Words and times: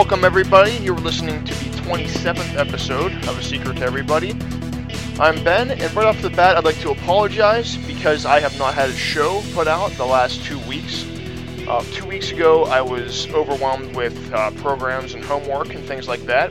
Welcome, 0.00 0.24
everybody. 0.24 0.72
You're 0.76 0.96
listening 0.96 1.44
to 1.44 1.52
the 1.52 1.76
27th 1.82 2.56
episode 2.56 3.12
of 3.28 3.38
A 3.38 3.42
Secret 3.42 3.76
to 3.76 3.82
Everybody. 3.82 4.30
I'm 5.20 5.44
Ben, 5.44 5.70
and 5.70 5.94
right 5.94 6.06
off 6.06 6.22
the 6.22 6.30
bat, 6.30 6.56
I'd 6.56 6.64
like 6.64 6.80
to 6.80 6.90
apologize 6.90 7.76
because 7.86 8.24
I 8.24 8.40
have 8.40 8.58
not 8.58 8.72
had 8.72 8.88
a 8.88 8.94
show 8.94 9.42
put 9.52 9.68
out 9.68 9.90
the 9.92 10.06
last 10.06 10.42
two 10.42 10.58
weeks. 10.60 11.04
Uh, 11.68 11.84
two 11.92 12.06
weeks 12.06 12.32
ago, 12.32 12.64
I 12.64 12.80
was 12.80 13.28
overwhelmed 13.28 13.94
with 13.94 14.32
uh, 14.32 14.52
programs 14.52 15.12
and 15.12 15.22
homework 15.22 15.74
and 15.74 15.84
things 15.84 16.08
like 16.08 16.22
that. 16.22 16.50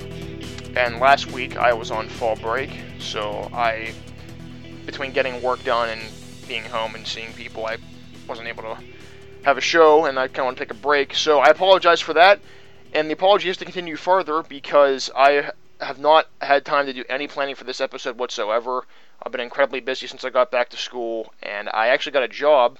And 0.77 0.99
last 0.99 1.31
week, 1.31 1.57
I 1.57 1.73
was 1.73 1.89
on 1.89 2.07
fall 2.07 2.35
break, 2.35 2.69
so 2.99 3.49
I, 3.51 3.93
between 4.85 5.11
getting 5.11 5.41
work 5.41 5.63
done 5.63 5.89
and 5.89 6.01
being 6.47 6.65
home 6.65 6.93
and 6.93 7.05
seeing 7.05 7.33
people, 7.33 7.65
I 7.65 7.77
wasn't 8.27 8.47
able 8.47 8.61
to 8.61 8.77
have 9.41 9.57
a 9.57 9.61
show, 9.61 10.05
and 10.05 10.19
I 10.19 10.27
kind 10.27 10.39
of 10.39 10.45
want 10.45 10.57
to 10.59 10.65
take 10.65 10.71
a 10.71 10.79
break. 10.79 11.15
So 11.15 11.39
I 11.39 11.49
apologize 11.49 11.99
for 11.99 12.13
that. 12.13 12.39
And 12.91 13.07
the 13.07 13.13
apology 13.13 13.49
is 13.49 13.57
to 13.57 13.65
continue 13.65 13.95
further 13.95 14.41
because 14.41 15.11
I 15.15 15.51
have 15.79 15.99
not 15.99 16.27
had 16.41 16.65
time 16.65 16.87
to 16.87 16.93
do 16.93 17.05
any 17.07 17.27
planning 17.27 17.55
for 17.55 17.63
this 17.63 17.79
episode 17.79 18.17
whatsoever. 18.17 18.85
I've 19.21 19.31
been 19.31 19.41
incredibly 19.41 19.79
busy 19.79 20.07
since 20.07 20.23
I 20.25 20.31
got 20.31 20.49
back 20.49 20.69
to 20.69 20.77
school, 20.77 21.31
and 21.43 21.69
I 21.69 21.87
actually 21.87 22.13
got 22.13 22.23
a 22.23 22.27
job, 22.27 22.79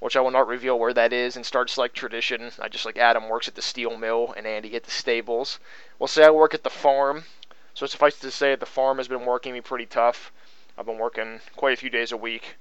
which 0.00 0.16
I 0.16 0.20
will 0.20 0.32
not 0.32 0.48
reveal 0.48 0.78
where 0.78 0.92
that 0.92 1.12
is, 1.12 1.36
and 1.36 1.46
starts 1.46 1.78
like 1.78 1.92
tradition. 1.92 2.50
I 2.60 2.68
just 2.68 2.84
like 2.84 2.98
Adam 2.98 3.28
works 3.28 3.46
at 3.46 3.54
the 3.54 3.62
steel 3.62 3.96
mill 3.96 4.34
and 4.36 4.46
Andy 4.46 4.74
at 4.74 4.82
the 4.82 4.90
stables. 4.90 5.60
We'll 5.98 6.08
say 6.08 6.24
I 6.24 6.30
work 6.30 6.52
at 6.52 6.64
the 6.64 6.70
farm. 6.70 7.24
So 7.72 7.86
suffice 7.86 8.18
to 8.18 8.30
say, 8.30 8.56
the 8.56 8.66
farm 8.66 8.96
has 8.96 9.06
been 9.06 9.26
working 9.26 9.52
me 9.52 9.60
pretty 9.60 9.86
tough. 9.86 10.32
I've 10.76 10.86
been 10.86 10.98
working 10.98 11.40
quite 11.54 11.74
a 11.74 11.80
few 11.80 11.90
days 11.90 12.10
a 12.10 12.16
week. 12.16 12.56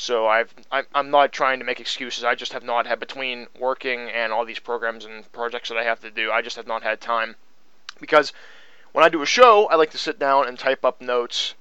So 0.00 0.26
I've 0.26 0.54
I'm 0.72 1.10
not 1.10 1.30
trying 1.30 1.58
to 1.58 1.64
make 1.66 1.78
excuses. 1.78 2.24
I 2.24 2.34
just 2.34 2.54
have 2.54 2.64
not 2.64 2.86
had 2.86 2.98
between 2.98 3.48
working 3.58 4.08
and 4.08 4.32
all 4.32 4.46
these 4.46 4.58
programs 4.58 5.04
and 5.04 5.30
projects 5.30 5.68
that 5.68 5.76
I 5.76 5.84
have 5.84 6.00
to 6.00 6.10
do. 6.10 6.32
I 6.32 6.40
just 6.40 6.56
have 6.56 6.66
not 6.66 6.82
had 6.82 7.02
time 7.02 7.36
because 8.00 8.32
when 8.92 9.04
I 9.04 9.10
do 9.10 9.20
a 9.20 9.26
show, 9.26 9.66
I 9.66 9.74
like 9.74 9.90
to 9.90 9.98
sit 9.98 10.18
down 10.18 10.48
and 10.48 10.58
type 10.58 10.86
up 10.86 11.02
notes, 11.02 11.54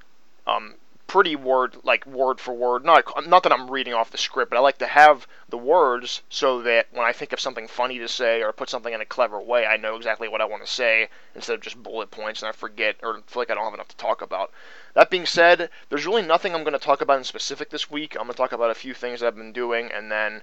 um, 0.48 0.76
pretty 1.10 1.36
word 1.36 1.76
like 1.84 2.06
word 2.06 2.40
for 2.40 2.54
word. 2.54 2.86
Not 2.86 3.04
not 3.28 3.42
that 3.44 3.52
I'm 3.52 3.70
reading 3.70 3.96
off 3.96 4.12
the 4.12 4.18
script, 4.18 4.52
but 4.52 4.58
I 4.58 4.62
like 4.62 4.78
to 4.78 4.88
have 4.88 5.28
the 5.50 5.58
words 5.58 6.22
so 6.30 6.62
that 6.62 6.88
when 6.92 7.04
I 7.04 7.12
think 7.12 7.34
of 7.34 7.40
something 7.40 7.68
funny 7.68 7.98
to 7.98 8.08
say 8.08 8.44
or 8.44 8.54
put 8.54 8.70
something 8.70 8.94
in 8.94 9.02
a 9.02 9.06
clever 9.06 9.42
way, 9.42 9.66
I 9.66 9.78
know 9.78 9.96
exactly 9.96 10.28
what 10.30 10.40
I 10.40 10.46
want 10.46 10.64
to 10.64 10.72
say 10.72 11.10
instead 11.34 11.56
of 11.56 11.62
just 11.62 11.82
bullet 11.82 12.12
points 12.12 12.42
and 12.42 12.50
I 12.50 12.52
forget 12.52 12.98
or 13.02 13.22
feel 13.26 13.42
like 13.42 13.50
I 13.50 13.56
don't 13.56 13.66
have 13.66 13.74
enough 13.74 13.88
to 13.90 13.98
talk 13.98 14.22
about. 14.22 14.52
That 14.94 15.10
being 15.10 15.26
said, 15.26 15.72
there's 15.90 16.06
really 16.06 16.22
nothing 16.22 16.54
I'm 16.54 16.64
going 16.64 16.74
to 16.74 16.80
talk 16.80 17.02
about 17.02 17.18
in 17.18 17.24
specific 17.24 17.72
this 17.72 17.90
week. 17.90 18.16
I'm 18.16 18.24
going 18.24 18.34
to 18.34 18.38
talk 18.38 18.52
about 18.52 18.70
a 18.70 18.76
few 18.76 18.94
things 18.94 19.20
that 19.20 19.28
I've 19.28 19.36
been 19.36 19.54
doing, 19.54 19.92
and 19.92 20.12
then 20.12 20.42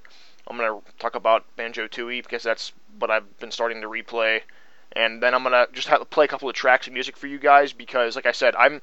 I'm 0.48 0.56
going 0.56 0.82
to 0.82 0.92
talk 0.98 1.14
about 1.14 1.44
Banjo 1.56 1.86
Tooie 1.86 2.22
because 2.22 2.42
that's 2.42 2.72
what 2.98 3.10
I've 3.10 3.38
been 3.38 3.52
starting 3.52 3.80
to 3.82 3.88
replay 3.88 4.42
and 4.92 5.22
then 5.22 5.34
I'm 5.34 5.42
gonna 5.42 5.66
just 5.72 5.88
have 5.88 5.98
to 5.98 6.06
play 6.06 6.24
a 6.24 6.28
couple 6.28 6.48
of 6.48 6.54
tracks 6.54 6.86
of 6.86 6.92
music 6.92 7.16
for 7.16 7.26
you 7.26 7.38
guys 7.38 7.72
because, 7.72 8.16
like 8.16 8.24
I 8.24 8.32
said, 8.32 8.54
I'm 8.56 8.80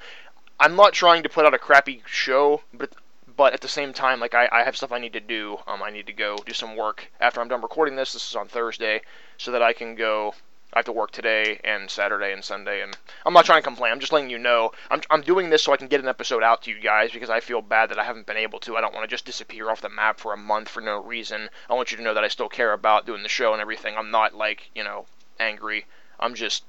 I'm 0.64 0.78
not 0.78 0.94
trying 0.94 1.24
to 1.24 1.30
put 1.30 1.46
out 1.46 1.54
a 1.54 1.60
crappy 1.60 2.02
show, 2.06 2.62
but 2.74 2.94
but 3.36 3.52
at 3.52 3.60
the 3.60 3.68
same 3.68 3.92
time, 3.92 4.22
like 4.22 4.34
I, 4.34 4.48
I 4.50 4.64
have 4.64 4.78
stuff 4.78 4.94
I 4.94 4.98
need 4.98 5.12
to 5.12 5.20
do. 5.20 5.58
Um, 5.68 5.84
I 5.84 5.90
need 5.90 6.06
to 6.06 6.14
go 6.14 6.38
do 6.38 6.54
some 6.54 6.78
work 6.78 7.12
after 7.20 7.42
I'm 7.42 7.50
done 7.50 7.62
recording 7.62 7.98
this. 7.98 8.14
This 8.14 8.30
is 8.30 8.36
on 8.38 8.48
Thursday, 8.48 9.02
so 9.38 9.52
that 9.52 9.62
I 9.62 9.74
can 9.74 9.96
go. 9.96 10.36
I 10.72 10.80
have 10.80 10.86
to 10.86 10.94
work 10.94 11.12
today 11.12 11.60
and 11.66 11.92
Saturday 11.92 12.32
and 12.32 12.42
Sunday, 12.42 12.82
and 12.82 12.96
I'm 13.26 13.34
not 13.34 13.44
trying 13.44 13.58
to 13.58 13.68
complain. 13.68 13.92
I'm 13.92 14.00
just 14.00 14.14
letting 14.14 14.30
you 14.30 14.38
know. 14.38 14.72
I'm 14.90 15.02
I'm 15.10 15.22
doing 15.22 15.50
this 15.50 15.64
so 15.64 15.74
I 15.74 15.78
can 15.78 15.90
get 15.90 16.00
an 16.00 16.08
episode 16.08 16.44
out 16.44 16.62
to 16.62 16.72
you 16.72 16.80
guys 16.80 17.12
because 17.12 17.30
I 17.30 17.42
feel 17.42 17.62
bad 17.62 17.90
that 17.90 18.00
I 18.00 18.06
haven't 18.06 18.26
been 18.26 18.38
able 18.38 18.62
to. 18.62 18.78
I 18.78 18.80
don't 18.82 18.94
want 18.94 19.04
to 19.04 19.14
just 19.14 19.26
disappear 19.26 19.70
off 19.70 19.82
the 19.82 19.90
map 19.90 20.18
for 20.18 20.32
a 20.32 20.38
month 20.38 20.70
for 20.70 20.80
no 20.80 21.04
reason. 21.04 21.50
I 21.70 21.74
want 21.74 21.92
you 21.92 21.98
to 21.98 22.04
know 22.04 22.14
that 22.14 22.24
I 22.24 22.30
still 22.30 22.48
care 22.48 22.72
about 22.72 23.06
doing 23.06 23.24
the 23.24 23.28
show 23.28 23.52
and 23.52 23.62
everything. 23.62 23.98
I'm 23.98 24.12
not 24.12 24.34
like 24.34 24.72
you 24.74 24.86
know 24.86 25.08
angry. 25.42 25.88
I'm 26.22 26.36
just 26.36 26.64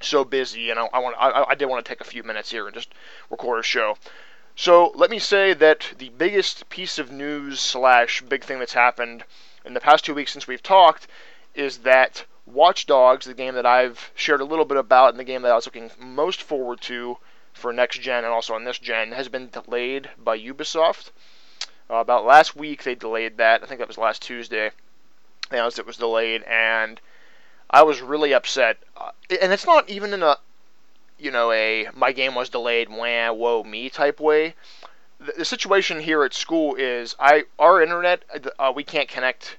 so 0.00 0.24
busy, 0.24 0.70
and 0.70 0.78
I, 0.78 0.88
I 0.92 0.98
want 0.98 1.16
I, 1.18 1.44
I 1.50 1.54
did 1.54 1.66
want 1.66 1.84
to 1.84 1.88
take 1.88 2.00
a 2.00 2.04
few 2.04 2.22
minutes 2.22 2.50
here 2.50 2.66
and 2.66 2.74
just 2.74 2.92
record 3.30 3.60
a 3.60 3.62
show. 3.62 3.96
So 4.56 4.92
let 4.94 5.10
me 5.10 5.18
say 5.18 5.52
that 5.54 5.94
the 5.98 6.10
biggest 6.10 6.68
piece 6.68 6.98
of 6.98 7.10
news 7.10 7.58
slash 7.60 8.22
big 8.22 8.44
thing 8.44 8.60
that's 8.60 8.74
happened 8.74 9.24
in 9.64 9.74
the 9.74 9.80
past 9.80 10.04
two 10.04 10.14
weeks 10.14 10.32
since 10.32 10.46
we've 10.46 10.62
talked 10.62 11.08
is 11.54 11.78
that 11.78 12.24
Watch 12.46 12.86
Dogs, 12.86 13.26
the 13.26 13.34
game 13.34 13.54
that 13.54 13.66
I've 13.66 14.12
shared 14.14 14.40
a 14.40 14.44
little 14.44 14.64
bit 14.64 14.76
about, 14.76 15.10
and 15.10 15.18
the 15.18 15.24
game 15.24 15.42
that 15.42 15.52
I 15.52 15.56
was 15.56 15.66
looking 15.66 15.90
most 15.98 16.42
forward 16.42 16.80
to 16.82 17.18
for 17.52 17.72
next 17.72 18.00
gen 18.00 18.24
and 18.24 18.32
also 18.32 18.54
on 18.54 18.64
this 18.64 18.78
gen, 18.78 19.12
has 19.12 19.28
been 19.28 19.48
delayed 19.48 20.10
by 20.18 20.38
Ubisoft. 20.38 21.10
Uh, 21.88 21.96
about 21.96 22.24
last 22.24 22.54
week, 22.54 22.82
they 22.82 22.94
delayed 22.94 23.38
that. 23.38 23.62
I 23.62 23.66
think 23.66 23.78
that 23.78 23.88
was 23.88 23.98
last 23.98 24.22
Tuesday. 24.22 24.70
Announced 25.50 25.78
it 25.78 25.86
was 25.86 25.96
delayed, 25.96 26.42
and 26.42 27.00
I 27.74 27.82
was 27.82 28.00
really 28.00 28.32
upset, 28.32 28.76
uh, 28.96 29.10
and 29.42 29.52
it's 29.52 29.66
not 29.66 29.90
even 29.90 30.14
in 30.14 30.22
a, 30.22 30.38
you 31.18 31.32
know, 31.32 31.50
a 31.50 31.88
my 31.92 32.12
game 32.12 32.36
was 32.36 32.48
delayed, 32.48 32.88
wah, 32.88 33.32
whoa, 33.32 33.64
me 33.64 33.90
type 33.90 34.20
way. 34.20 34.54
The, 35.18 35.32
the 35.38 35.44
situation 35.44 35.98
here 35.98 36.22
at 36.22 36.34
school 36.34 36.76
is 36.76 37.16
I 37.18 37.46
our 37.58 37.82
internet 37.82 38.22
uh, 38.60 38.72
we 38.72 38.84
can't 38.84 39.08
connect 39.08 39.58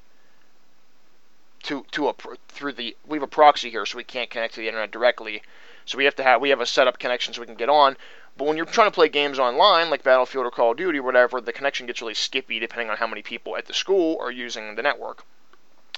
to 1.64 1.86
to 1.92 2.08
a 2.08 2.16
through 2.48 2.72
the 2.72 2.96
we 3.06 3.18
have 3.18 3.24
a 3.24 3.28
proxy 3.28 3.70
here, 3.70 3.86
so 3.86 3.98
we 3.98 4.06
can't 4.06 4.30
connect 4.30 4.54
to 4.54 4.62
the 4.62 4.70
internet 4.70 4.92
directly. 4.92 5.44
So 5.84 5.98
we 5.98 6.06
have 6.06 6.16
to 6.16 6.24
have 6.24 6.40
we 6.40 6.52
have 6.52 6.62
a 6.62 6.66
setup 6.66 6.98
connection 6.98 7.34
so 7.34 7.42
we 7.42 7.48
can 7.48 7.56
get 7.56 7.68
on. 7.68 7.98
But 8.38 8.48
when 8.48 8.56
you're 8.56 8.66
trying 8.66 8.88
to 8.88 8.96
play 8.96 9.10
games 9.10 9.40
online, 9.40 9.90
like 9.90 10.04
Battlefield 10.04 10.46
or 10.46 10.52
Call 10.52 10.72
of 10.72 10.78
Duty 10.78 11.00
or 11.00 11.04
whatever, 11.04 11.42
the 11.42 11.52
connection 11.52 11.86
gets 11.86 12.02
really 12.02 12.14
skippy 12.14 12.60
depending 12.60 12.90
on 12.90 12.96
how 12.96 13.08
many 13.08 13.24
people 13.24 13.58
at 13.58 13.66
the 13.66 13.74
school 13.74 14.18
are 14.22 14.32
using 14.32 14.76
the 14.76 14.84
network. 14.84 15.26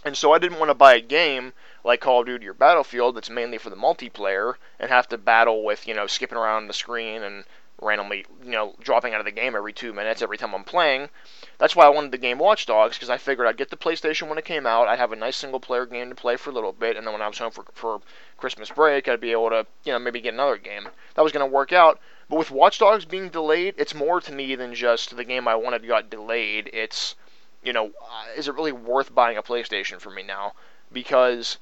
And 0.07 0.15
so 0.15 0.31
I 0.31 0.39
didn't 0.39 0.59
want 0.59 0.69
to 0.69 0.73
buy 0.73 0.95
a 0.95 1.01
game 1.01 1.51
like 1.83 1.99
Call 1.99 2.21
of 2.21 2.27
Duty 2.27 2.47
or 2.47 2.53
Battlefield 2.53 3.17
that's 3.17 3.29
mainly 3.29 3.57
for 3.57 3.69
the 3.69 3.75
multiplayer 3.75 4.53
and 4.79 4.89
have 4.89 5.09
to 5.09 5.17
battle 5.17 5.65
with, 5.65 5.85
you 5.85 5.93
know, 5.93 6.07
skipping 6.07 6.37
around 6.37 6.67
the 6.67 6.73
screen 6.73 7.23
and 7.23 7.43
randomly, 7.81 8.25
you 8.41 8.51
know, 8.51 8.73
dropping 8.79 9.13
out 9.13 9.19
of 9.19 9.25
the 9.25 9.33
game 9.33 9.53
every 9.53 9.73
two 9.73 9.91
minutes 9.91 10.21
every 10.21 10.37
time 10.37 10.55
I'm 10.55 10.63
playing. 10.63 11.09
That's 11.57 11.75
why 11.75 11.85
I 11.85 11.89
wanted 11.89 12.13
the 12.13 12.17
game 12.17 12.39
Watch 12.39 12.65
Dogs 12.65 12.95
because 12.95 13.09
I 13.09 13.17
figured 13.17 13.47
I'd 13.47 13.57
get 13.57 13.69
the 13.69 13.75
PlayStation 13.75 14.29
when 14.29 14.37
it 14.37 14.45
came 14.45 14.65
out. 14.65 14.87
I'd 14.87 14.97
have 14.97 15.11
a 15.11 15.17
nice 15.17 15.35
single 15.35 15.59
player 15.59 15.85
game 15.85 16.07
to 16.07 16.15
play 16.15 16.37
for 16.37 16.51
a 16.51 16.53
little 16.53 16.71
bit, 16.71 16.95
and 16.95 17.05
then 17.05 17.11
when 17.11 17.21
I 17.21 17.27
was 17.27 17.39
home 17.39 17.51
for, 17.51 17.65
for 17.73 17.99
Christmas 18.37 18.69
break, 18.69 19.09
I'd 19.09 19.19
be 19.19 19.33
able 19.33 19.49
to, 19.49 19.67
you 19.83 19.91
know, 19.91 19.99
maybe 19.99 20.21
get 20.21 20.33
another 20.33 20.55
game. 20.55 20.87
That 21.15 21.23
was 21.23 21.33
going 21.33 21.45
to 21.45 21.53
work 21.53 21.73
out. 21.73 21.99
But 22.29 22.39
with 22.39 22.49
Watch 22.49 22.79
Dogs 22.79 23.03
being 23.03 23.27
delayed, 23.27 23.75
it's 23.77 23.93
more 23.93 24.21
to 24.21 24.31
me 24.31 24.55
than 24.55 24.73
just 24.73 25.17
the 25.17 25.25
game 25.25 25.49
I 25.49 25.55
wanted 25.55 25.85
got 25.85 26.09
delayed. 26.09 26.69
It's 26.71 27.15
you 27.63 27.73
know, 27.73 27.87
uh, 27.87 28.25
is 28.35 28.47
it 28.47 28.55
really 28.55 28.71
worth 28.71 29.13
buying 29.13 29.37
a 29.37 29.43
PlayStation 29.43 29.99
for 29.99 30.09
me 30.09 30.23
now? 30.23 30.53
Because, 30.91 31.57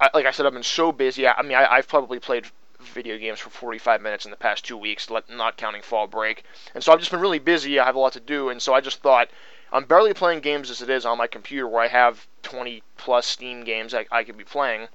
I, 0.00 0.10
like 0.14 0.26
I 0.26 0.30
said, 0.30 0.46
I've 0.46 0.52
been 0.52 0.62
so 0.62 0.92
busy. 0.92 1.26
I, 1.26 1.32
I 1.32 1.42
mean, 1.42 1.56
I, 1.56 1.76
have 1.76 1.88
probably 1.88 2.18
played 2.18 2.46
video 2.80 3.16
games 3.18 3.38
for 3.38 3.50
45 3.50 4.02
minutes 4.02 4.24
in 4.24 4.30
the 4.30 4.36
past 4.36 4.64
two 4.64 4.76
weeks, 4.76 5.08
not 5.28 5.56
counting 5.56 5.82
fall 5.82 6.06
break. 6.06 6.44
And 6.74 6.82
so 6.82 6.92
I've 6.92 6.98
just 6.98 7.10
been 7.10 7.20
really 7.20 7.38
busy. 7.38 7.78
I 7.78 7.84
have 7.84 7.94
a 7.94 8.00
lot 8.00 8.12
to 8.14 8.20
do, 8.20 8.48
and 8.48 8.60
so 8.60 8.74
I 8.74 8.80
just 8.80 9.00
thought 9.00 9.28
I'm 9.72 9.84
barely 9.84 10.12
playing 10.12 10.40
games 10.40 10.70
as 10.70 10.82
it 10.82 10.90
is 10.90 11.06
on 11.06 11.18
my 11.18 11.26
computer, 11.26 11.66
where 11.66 11.82
I 11.82 11.88
have 11.88 12.26
20 12.42 12.82
plus 12.96 13.26
Steam 13.26 13.64
games 13.64 13.94
I, 13.94 14.06
I 14.10 14.24
could 14.24 14.36
be 14.36 14.44
playing 14.44 14.88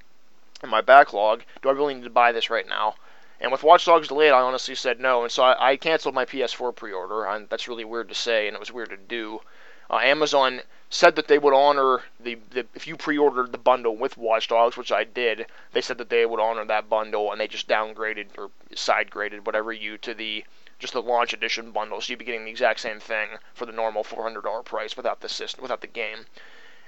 in 0.62 0.70
my 0.70 0.82
backlog. 0.82 1.44
Do 1.62 1.70
I 1.70 1.72
really 1.72 1.96
need 1.96 2.04
to 2.04 2.10
buy 2.10 2.32
this 2.32 2.50
right 2.50 2.68
now? 2.68 2.96
And 3.40 3.52
with 3.52 3.64
Watch 3.64 3.86
Dogs 3.86 4.08
delayed, 4.08 4.34
I 4.34 4.42
honestly 4.42 4.76
said 4.76 5.00
no, 5.00 5.24
and 5.24 5.32
so 5.32 5.44
I, 5.44 5.72
I 5.72 5.78
canceled 5.78 6.16
my 6.16 6.26
PS4 6.26 6.76
pre-order. 6.76 7.26
And 7.26 7.48
that's 7.50 7.68
really 7.68 7.86
weird 7.86 8.10
to 8.10 8.16
say, 8.16 8.48
and 8.48 8.56
it 8.56 8.60
was 8.60 8.72
weird 8.72 8.90
to 8.90 8.98
do. 8.98 9.42
Uh, 9.90 10.00
Amazon 10.00 10.62
said 10.90 11.16
that 11.16 11.28
they 11.28 11.38
would 11.38 11.53
honor 11.53 12.02
the, 12.20 12.38
the 12.52 12.66
if 12.74 12.88
you 12.88 12.96
pre-ordered 12.96 13.51
the 13.51 13.57
bundle 13.57 13.95
with 13.95 14.18
Watch 14.18 14.48
Dogs, 14.48 14.78
which 14.78 14.92
I 14.92 15.04
did. 15.04 15.45
They 15.74 15.81
said 15.81 15.98
that 15.98 16.10
they 16.10 16.25
would 16.25 16.39
honor 16.39 16.66
that 16.66 16.89
bundle, 16.89 17.31
and 17.31 17.39
they 17.39 17.48
just 17.48 17.68
downgraded 17.68 18.28
or 18.38 18.50
side 18.75 19.10
graded 19.10 19.45
whatever 19.45 19.72
you 19.72 19.98
to 20.00 20.13
the 20.13 20.45
just 20.80 20.94
the 20.94 21.01
launch 21.01 21.34
edition 21.34 21.72
bundle, 21.72 22.00
so 22.00 22.12
you'd 22.12 22.19
be 22.19 22.25
getting 22.25 22.45
the 22.45 22.51
exact 22.51 22.80
same 22.80 23.00
thing 23.00 23.30
for 23.54 23.66
the 23.66 23.72
normal 23.72 24.04
$400 24.04 24.63
price 24.63 24.95
without 24.95 25.22
the 25.22 25.30
system, 25.30 25.63
without 25.63 25.81
the 25.81 25.88
game. 25.88 26.25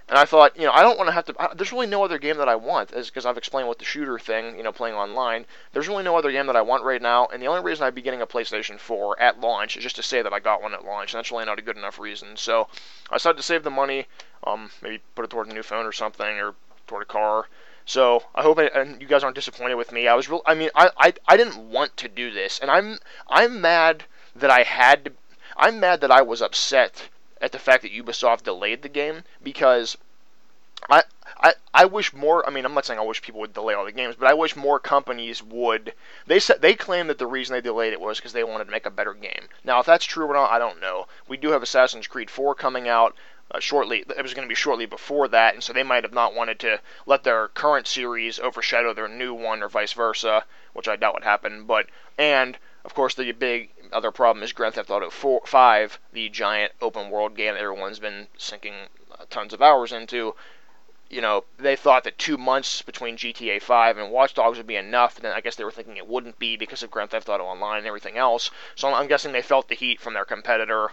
And 0.10 0.18
I 0.18 0.26
thought, 0.26 0.58
you 0.58 0.64
know, 0.64 0.72
I 0.72 0.82
don't 0.82 0.98
want 0.98 1.08
to 1.08 1.14
have 1.14 1.26
to. 1.26 1.36
I, 1.40 1.54
there's 1.54 1.72
really 1.72 1.86
no 1.86 2.04
other 2.04 2.18
game 2.18 2.38
that 2.38 2.50
I 2.50 2.56
want, 2.56 2.90
because 2.90 3.28
I've 3.28 3.38
explained 3.38 3.70
with 3.70 3.78
the 3.78 3.86
shooter 3.86 4.18
thing, 4.18 4.58
you 4.58 4.64
know, 4.64 4.72
playing 4.72 4.96
online. 4.96 5.46
There's 5.72 5.88
really 5.88 6.04
no 6.04 6.18
other 6.18 6.32
game 6.32 6.48
that 6.48 6.56
I 6.56 6.64
want 6.64 6.84
right 6.84 7.02
now, 7.02 7.28
and 7.28 7.40
the 7.40 7.46
only 7.46 7.62
reason 7.62 7.86
I'd 7.86 7.94
be 7.94 8.02
getting 8.02 8.22
a 8.24 8.26
PlayStation 8.26 8.80
4 8.80 9.22
at 9.22 9.40
launch 9.40 9.78
is 9.78 9.84
just 9.84 9.98
to 9.98 10.04
say 10.04 10.24
that 10.24 10.34
I 10.34 10.40
got 10.40 10.64
one 10.64 10.74
at 10.74 10.84
launch, 10.84 11.14
and 11.14 11.20
that's 11.20 11.32
really 11.32 11.46
not 11.46 11.60
a 11.60 11.62
good 11.62 11.78
enough 11.78 12.00
reason. 12.00 12.38
So 12.38 12.68
I 13.12 13.18
decided 13.18 13.38
to 13.38 13.44
save 13.44 13.64
the 13.64 13.70
money, 13.70 14.08
um, 14.44 14.72
maybe 14.82 15.00
put 15.14 15.26
it 15.26 15.30
toward 15.30 15.48
a 15.48 15.54
new 15.54 15.62
phone 15.62 15.86
or 15.86 15.92
something, 15.92 16.40
or 16.40 16.56
toward 16.88 17.04
a 17.04 17.06
car. 17.06 17.48
So 17.86 18.24
I 18.34 18.42
hope 18.42 18.58
I, 18.58 18.66
and 18.66 19.00
you 19.00 19.08
guys 19.08 19.24
aren't 19.24 19.36
disappointed 19.36 19.76
with 19.76 19.92
me. 19.92 20.08
I 20.08 20.16
was 20.16 20.28
real. 20.28 20.42
I 20.44 20.56
mean, 20.56 20.72
I, 20.74 20.90
I 20.98 21.14
I 21.28 21.38
didn't 21.38 21.70
want 21.70 21.96
to 21.98 22.08
do 22.08 22.32
this, 22.32 22.58
and 22.60 22.72
I'm 22.72 22.98
I'm 23.28 23.62
mad 23.62 24.06
that 24.36 24.50
I 24.50 24.64
had 24.64 25.06
to. 25.06 25.12
I'm 25.56 25.80
mad 25.80 26.02
that 26.02 26.12
I 26.12 26.24
was 26.24 26.42
upset 26.42 27.10
at 27.42 27.52
the 27.52 27.60
fact 27.60 27.84
that 27.84 27.94
Ubisoft 27.94 28.44
delayed 28.44 28.82
the 28.82 28.90
game 28.90 29.24
because 29.44 29.98
I, 30.90 31.04
I 31.38 31.54
I 31.74 31.86
wish 31.86 32.14
more. 32.14 32.46
I 32.48 32.52
mean, 32.52 32.66
I'm 32.66 32.74
not 32.74 32.86
saying 32.86 33.00
I 33.00 33.04
wish 33.04 33.22
people 33.22 33.42
would 33.42 33.54
delay 33.54 33.74
all 33.74 33.86
the 33.86 33.92
games, 33.92 34.16
but 34.18 34.28
I 34.28 34.34
wish 34.34 34.56
more 34.56 34.80
companies 34.80 35.44
would. 35.44 35.94
They 36.26 36.40
said 36.40 36.62
they 36.62 36.74
claim 36.76 37.08
that 37.08 37.18
the 37.18 37.28
reason 37.28 37.54
they 37.54 37.62
delayed 37.62 37.94
it 37.94 38.00
was 38.02 38.18
because 38.18 38.34
they 38.34 38.44
wanted 38.44 38.66
to 38.66 38.72
make 38.72 38.86
a 38.86 38.92
better 38.92 39.14
game. 39.14 39.50
Now, 39.64 39.80
if 39.80 39.86
that's 39.86 40.06
true 40.06 40.26
or 40.26 40.34
not, 40.34 40.52
I 40.52 40.60
don't 40.60 40.80
know. 40.82 41.08
We 41.28 41.38
do 41.38 41.52
have 41.52 41.64
Assassin's 41.64 42.08
Creed 42.08 42.30
4 42.30 42.56
coming 42.56 42.88
out. 42.88 43.16
uh, 43.52 43.60
shortly. 43.60 44.06
It 44.16 44.22
was 44.22 44.34
going 44.34 44.48
to 44.48 44.52
be 44.52 44.56
shortly 44.56 44.86
before 44.86 45.28
that, 45.30 45.54
and 45.54 45.64
so 45.64 45.74
they 45.74 45.84
might 45.84 46.04
have 46.04 46.14
not 46.14 46.36
wanted 46.36 46.60
to 46.60 46.80
let 47.06 47.24
their 47.24 47.48
current 47.50 47.88
series 47.88 48.40
overshadow 48.40 48.94
their 48.94 49.08
new 49.08 49.34
one, 49.34 49.64
or 49.64 49.70
vice 49.70 49.94
versa, 49.94 50.46
which 50.74 50.88
I 50.88 50.96
doubt 50.96 51.16
would 51.16 51.24
happen. 51.24 51.66
But 51.66 51.88
and 52.18 52.58
of 52.86 52.94
course, 52.94 53.16
the 53.16 53.32
big 53.32 53.72
other 53.92 54.12
problem 54.12 54.44
is 54.44 54.54
Grand 54.54 54.76
Theft 54.76 54.90
Auto 54.90 55.10
4, 55.10 55.42
5, 55.46 56.00
the 56.14 56.30
giant 56.30 56.74
open 56.82 57.10
world 57.10 57.36
game 57.36 57.54
that 57.54 57.62
everyone's 57.62 58.00
been 58.00 58.28
sinking 58.38 58.74
uh, 59.12 59.26
tons 59.30 59.54
of 59.54 59.62
hours 59.62 59.92
into. 59.92 60.36
You 61.10 61.22
know, 61.22 61.44
they 61.58 61.76
thought 61.76 62.04
that 62.04 62.20
two 62.20 62.38
months 62.38 62.84
between 62.84 63.18
GTA 63.18 63.62
5 63.62 63.98
and 63.98 64.12
Watch 64.12 64.36
Dogs 64.36 64.58
would 64.58 64.68
be 64.68 64.76
enough. 64.76 65.16
And 65.16 65.26
then 65.26 65.34
I 65.34 65.42
guess 65.42 65.56
they 65.56 65.64
were 65.64 65.72
thinking 65.72 65.98
it 65.98 66.08
wouldn't 66.08 66.38
be 66.38 66.56
because 66.56 66.84
of 66.84 66.92
Grand 66.92 67.10
Theft 67.10 67.30
Auto 67.30 67.46
Online 67.46 67.80
and 67.80 67.88
everything 67.88 68.18
else. 68.18 68.52
So 68.76 68.94
I'm 68.94 69.08
guessing 69.08 69.32
they 69.32 69.42
felt 69.42 69.70
the 69.70 69.76
heat 69.76 70.00
from 70.00 70.14
their 70.14 70.26
competitor, 70.26 70.92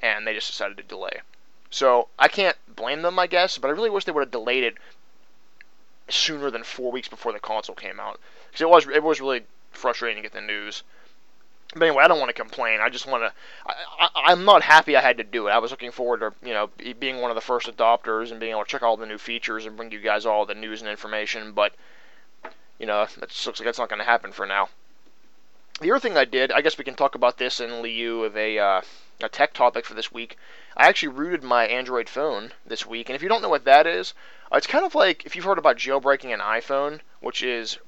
and 0.00 0.26
they 0.26 0.34
just 0.34 0.50
decided 0.50 0.78
to 0.78 0.82
delay. 0.82 1.20
So 1.70 2.08
I 2.18 2.28
can't 2.28 2.56
blame 2.68 3.02
them, 3.02 3.18
I 3.18 3.26
guess, 3.26 3.58
but 3.58 3.68
I 3.68 3.72
really 3.72 3.90
wish 3.90 4.04
they 4.04 4.12
would 4.12 4.22
have 4.22 4.30
delayed 4.30 4.64
it 4.64 4.76
sooner 6.08 6.50
than 6.50 6.62
four 6.62 6.92
weeks 6.92 7.08
before 7.08 7.32
the 7.32 7.40
console 7.40 7.74
came 7.74 7.98
out 7.98 8.20
because 8.46 8.60
it 8.60 8.68
was 8.68 8.86
it 8.86 9.02
was 9.02 9.20
really 9.20 9.44
frustrating 9.72 10.22
to 10.22 10.28
get 10.28 10.32
the 10.32 10.40
news. 10.40 10.82
But 11.74 11.86
anyway, 11.86 12.04
I 12.04 12.08
don't 12.08 12.20
want 12.20 12.28
to 12.28 12.40
complain. 12.40 12.80
I 12.80 12.88
just 12.88 13.06
want 13.06 13.24
to. 13.24 13.32
I, 14.16 14.32
am 14.32 14.44
not 14.44 14.62
happy 14.62 14.96
I 14.96 15.00
had 15.00 15.18
to 15.18 15.24
do 15.24 15.48
it. 15.48 15.50
I 15.50 15.58
was 15.58 15.70
looking 15.70 15.90
forward 15.90 16.20
to 16.20 16.32
you 16.46 16.54
know 16.54 16.70
being 17.00 17.20
one 17.20 17.30
of 17.30 17.34
the 17.34 17.40
first 17.40 17.66
adopters 17.66 18.30
and 18.30 18.38
being 18.38 18.52
able 18.52 18.64
to 18.64 18.70
check 18.70 18.82
all 18.82 18.96
the 18.96 19.06
new 19.06 19.18
features 19.18 19.66
and 19.66 19.76
bring 19.76 19.90
you 19.90 20.00
guys 20.00 20.24
all 20.24 20.46
the 20.46 20.54
news 20.54 20.80
and 20.80 20.90
information. 20.90 21.52
But 21.52 21.74
you 22.78 22.86
know, 22.86 23.02
it 23.02 23.20
looks 23.20 23.46
like 23.46 23.64
that's 23.64 23.78
not 23.78 23.88
going 23.88 23.98
to 23.98 24.04
happen 24.04 24.32
for 24.32 24.46
now. 24.46 24.68
The 25.80 25.90
other 25.90 26.00
thing 26.00 26.16
I 26.16 26.24
did, 26.24 26.52
I 26.52 26.60
guess 26.60 26.78
we 26.78 26.84
can 26.84 26.94
talk 26.94 27.16
about 27.16 27.38
this 27.38 27.58
in 27.58 27.82
lieu 27.82 28.22
of 28.24 28.36
a 28.36 28.58
uh, 28.58 28.80
a 29.20 29.28
tech 29.28 29.52
topic 29.52 29.84
for 29.84 29.94
this 29.94 30.12
week. 30.12 30.36
I 30.76 30.86
actually 30.86 31.08
rooted 31.08 31.42
my 31.42 31.66
Android 31.66 32.08
phone 32.08 32.52
this 32.64 32.86
week, 32.86 33.08
and 33.08 33.16
if 33.16 33.22
you 33.22 33.28
don't 33.28 33.42
know 33.42 33.48
what 33.48 33.64
that 33.64 33.86
is, 33.86 34.14
uh, 34.52 34.56
it's 34.56 34.68
kind 34.68 34.84
of 34.84 34.94
like 34.94 35.24
if 35.26 35.34
you've 35.34 35.44
heard 35.44 35.58
about 35.58 35.76
jailbreaking 35.76 36.32
an 36.32 36.40
iPhone, 36.40 37.00
which 37.20 37.42
is 37.42 37.78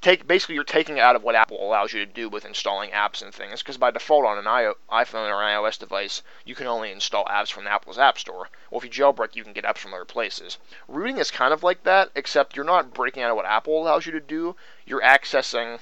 take 0.00 0.26
basically 0.26 0.54
you're 0.54 0.64
taking 0.64 1.00
out 1.00 1.16
of 1.16 1.22
what 1.22 1.34
Apple 1.34 1.60
allows 1.60 1.92
you 1.92 2.04
to 2.04 2.12
do 2.12 2.28
with 2.28 2.44
installing 2.44 2.90
apps 2.90 3.22
and 3.22 3.34
things. 3.34 3.62
Because 3.62 3.76
by 3.76 3.90
default 3.90 4.24
on 4.24 4.38
an 4.38 4.44
iPhone 4.44 5.28
or 5.28 5.42
iOS 5.42 5.78
device, 5.78 6.22
you 6.44 6.54
can 6.54 6.66
only 6.66 6.92
install 6.92 7.24
apps 7.24 7.50
from 7.50 7.66
Apple's 7.66 7.98
App 7.98 8.18
Store. 8.18 8.48
Well, 8.70 8.80
if 8.80 8.84
you 8.84 8.90
jailbreak, 8.90 9.34
you 9.34 9.44
can 9.44 9.52
get 9.52 9.64
apps 9.64 9.78
from 9.78 9.94
other 9.94 10.04
places. 10.04 10.58
Rooting 10.86 11.18
is 11.18 11.30
kind 11.30 11.52
of 11.52 11.62
like 11.62 11.82
that, 11.84 12.10
except 12.14 12.54
you're 12.54 12.64
not 12.64 12.94
breaking 12.94 13.22
out 13.22 13.30
of 13.30 13.36
what 13.36 13.46
Apple 13.46 13.80
allows 13.80 14.06
you 14.06 14.12
to 14.12 14.20
do. 14.20 14.56
You're 14.86 15.02
accessing 15.02 15.80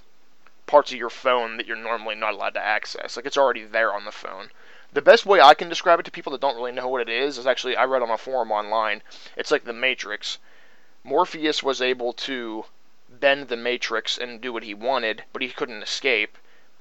parts 0.66 0.90
of 0.90 0.98
your 0.98 1.10
phone 1.10 1.56
that 1.56 1.66
you're 1.66 1.76
normally 1.76 2.14
not 2.14 2.34
allowed 2.34 2.54
to 2.54 2.64
access. 2.64 3.16
Like 3.16 3.26
it's 3.26 3.36
already 3.36 3.64
there 3.64 3.92
on 3.92 4.04
the 4.04 4.12
phone. 4.12 4.50
The 4.92 5.02
best 5.02 5.26
way 5.26 5.40
I 5.40 5.54
can 5.54 5.68
describe 5.68 6.00
it 6.00 6.04
to 6.04 6.10
people 6.10 6.32
that 6.32 6.40
don't 6.40 6.56
really 6.56 6.72
know 6.72 6.88
what 6.88 7.02
it 7.02 7.08
is 7.08 7.38
is 7.38 7.46
actually 7.46 7.76
I 7.76 7.84
read 7.84 8.02
on 8.02 8.10
a 8.10 8.16
forum 8.16 8.50
online. 8.50 9.02
It's 9.36 9.50
like 9.50 9.64
the 9.64 9.72
Matrix. 9.72 10.38
Morpheus 11.04 11.62
was 11.62 11.82
able 11.82 12.12
to 12.14 12.64
bend 13.20 13.48
the 13.48 13.56
Matrix 13.56 14.18
and 14.18 14.40
do 14.40 14.52
what 14.52 14.62
he 14.62 14.74
wanted, 14.74 15.24
but 15.32 15.42
he 15.42 15.48
couldn't 15.48 15.82
escape. 15.82 16.38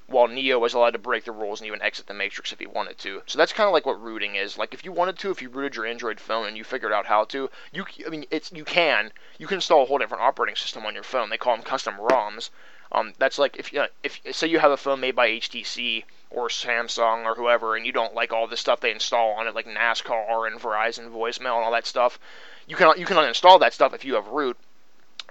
While 0.08 0.28
Neo 0.28 0.60
was 0.60 0.74
allowed 0.74 0.92
to 0.92 1.00
break 1.00 1.24
the 1.24 1.32
rules 1.32 1.60
and 1.60 1.68
even 1.68 1.82
exit 1.82 2.06
the 2.06 2.14
Matrix 2.14 2.52
if 2.52 2.60
he 2.60 2.68
wanted 2.68 2.98
to. 3.00 3.24
So 3.26 3.38
that's 3.38 3.54
kind 3.54 3.68
of 3.68 3.74
like 3.74 3.86
what 3.86 4.00
rooting 4.02 4.36
is. 4.36 4.58
Like 4.58 4.74
if 4.74 4.86
you 4.86 4.92
wanted 4.92 5.18
to, 5.20 5.32
if 5.32 5.42
you 5.42 5.50
rooted 5.50 5.76
your 5.76 5.88
Android 5.88 6.20
phone 6.20 6.46
and 6.46 6.56
you 6.56 6.64
figured 6.64 6.94
out 6.94 7.08
how 7.08 7.24
to, 7.26 7.50
you 7.72 7.86
I 8.06 8.10
mean 8.10 8.26
it's 8.30 8.52
you 8.52 8.66
can 8.66 9.12
you 9.40 9.48
can 9.48 9.56
install 9.56 9.82
a 9.82 9.86
whole 9.86 9.98
different 9.98 10.24
operating 10.24 10.56
system 10.56 10.86
on 10.86 10.94
your 10.94 11.04
phone. 11.04 11.30
They 11.30 11.38
call 11.38 11.56
them 11.56 11.64
custom 11.64 11.96
ROMs. 11.96 12.52
Um, 12.92 13.14
that's 13.18 13.40
like 13.40 13.58
if 13.58 13.74
you 13.74 13.80
know, 13.80 13.88
if 14.04 14.22
say 14.32 14.48
you 14.48 14.60
have 14.60 14.72
a 14.72 14.78
phone 14.78 15.00
made 15.00 15.16
by 15.16 15.30
HTC 15.30 16.04
or 16.30 16.50
Samsung 16.50 17.26
or 17.26 17.36
whoever, 17.36 17.76
and 17.76 17.86
you 17.86 17.92
don't 17.92 18.14
like 18.14 18.32
all 18.32 18.48
the 18.48 18.58
stuff 18.58 18.80
they 18.80 18.92
install 18.92 19.32
on 19.32 19.48
it, 19.48 19.56
like 19.56 19.66
NASCAR 19.66 20.48
and 20.48 20.60
Verizon 20.60 21.10
voicemail 21.10 21.56
and 21.56 21.66
all 21.66 21.72
that 21.72 21.88
stuff. 21.88 22.20
You 22.68 22.76
can 22.76 22.98
you 22.98 23.06
can 23.06 23.18
uninstall 23.18 23.60
that 23.60 23.74
stuff 23.74 23.94
if 23.94 24.06
you 24.06 24.16
have 24.16 24.28
root, 24.28 24.58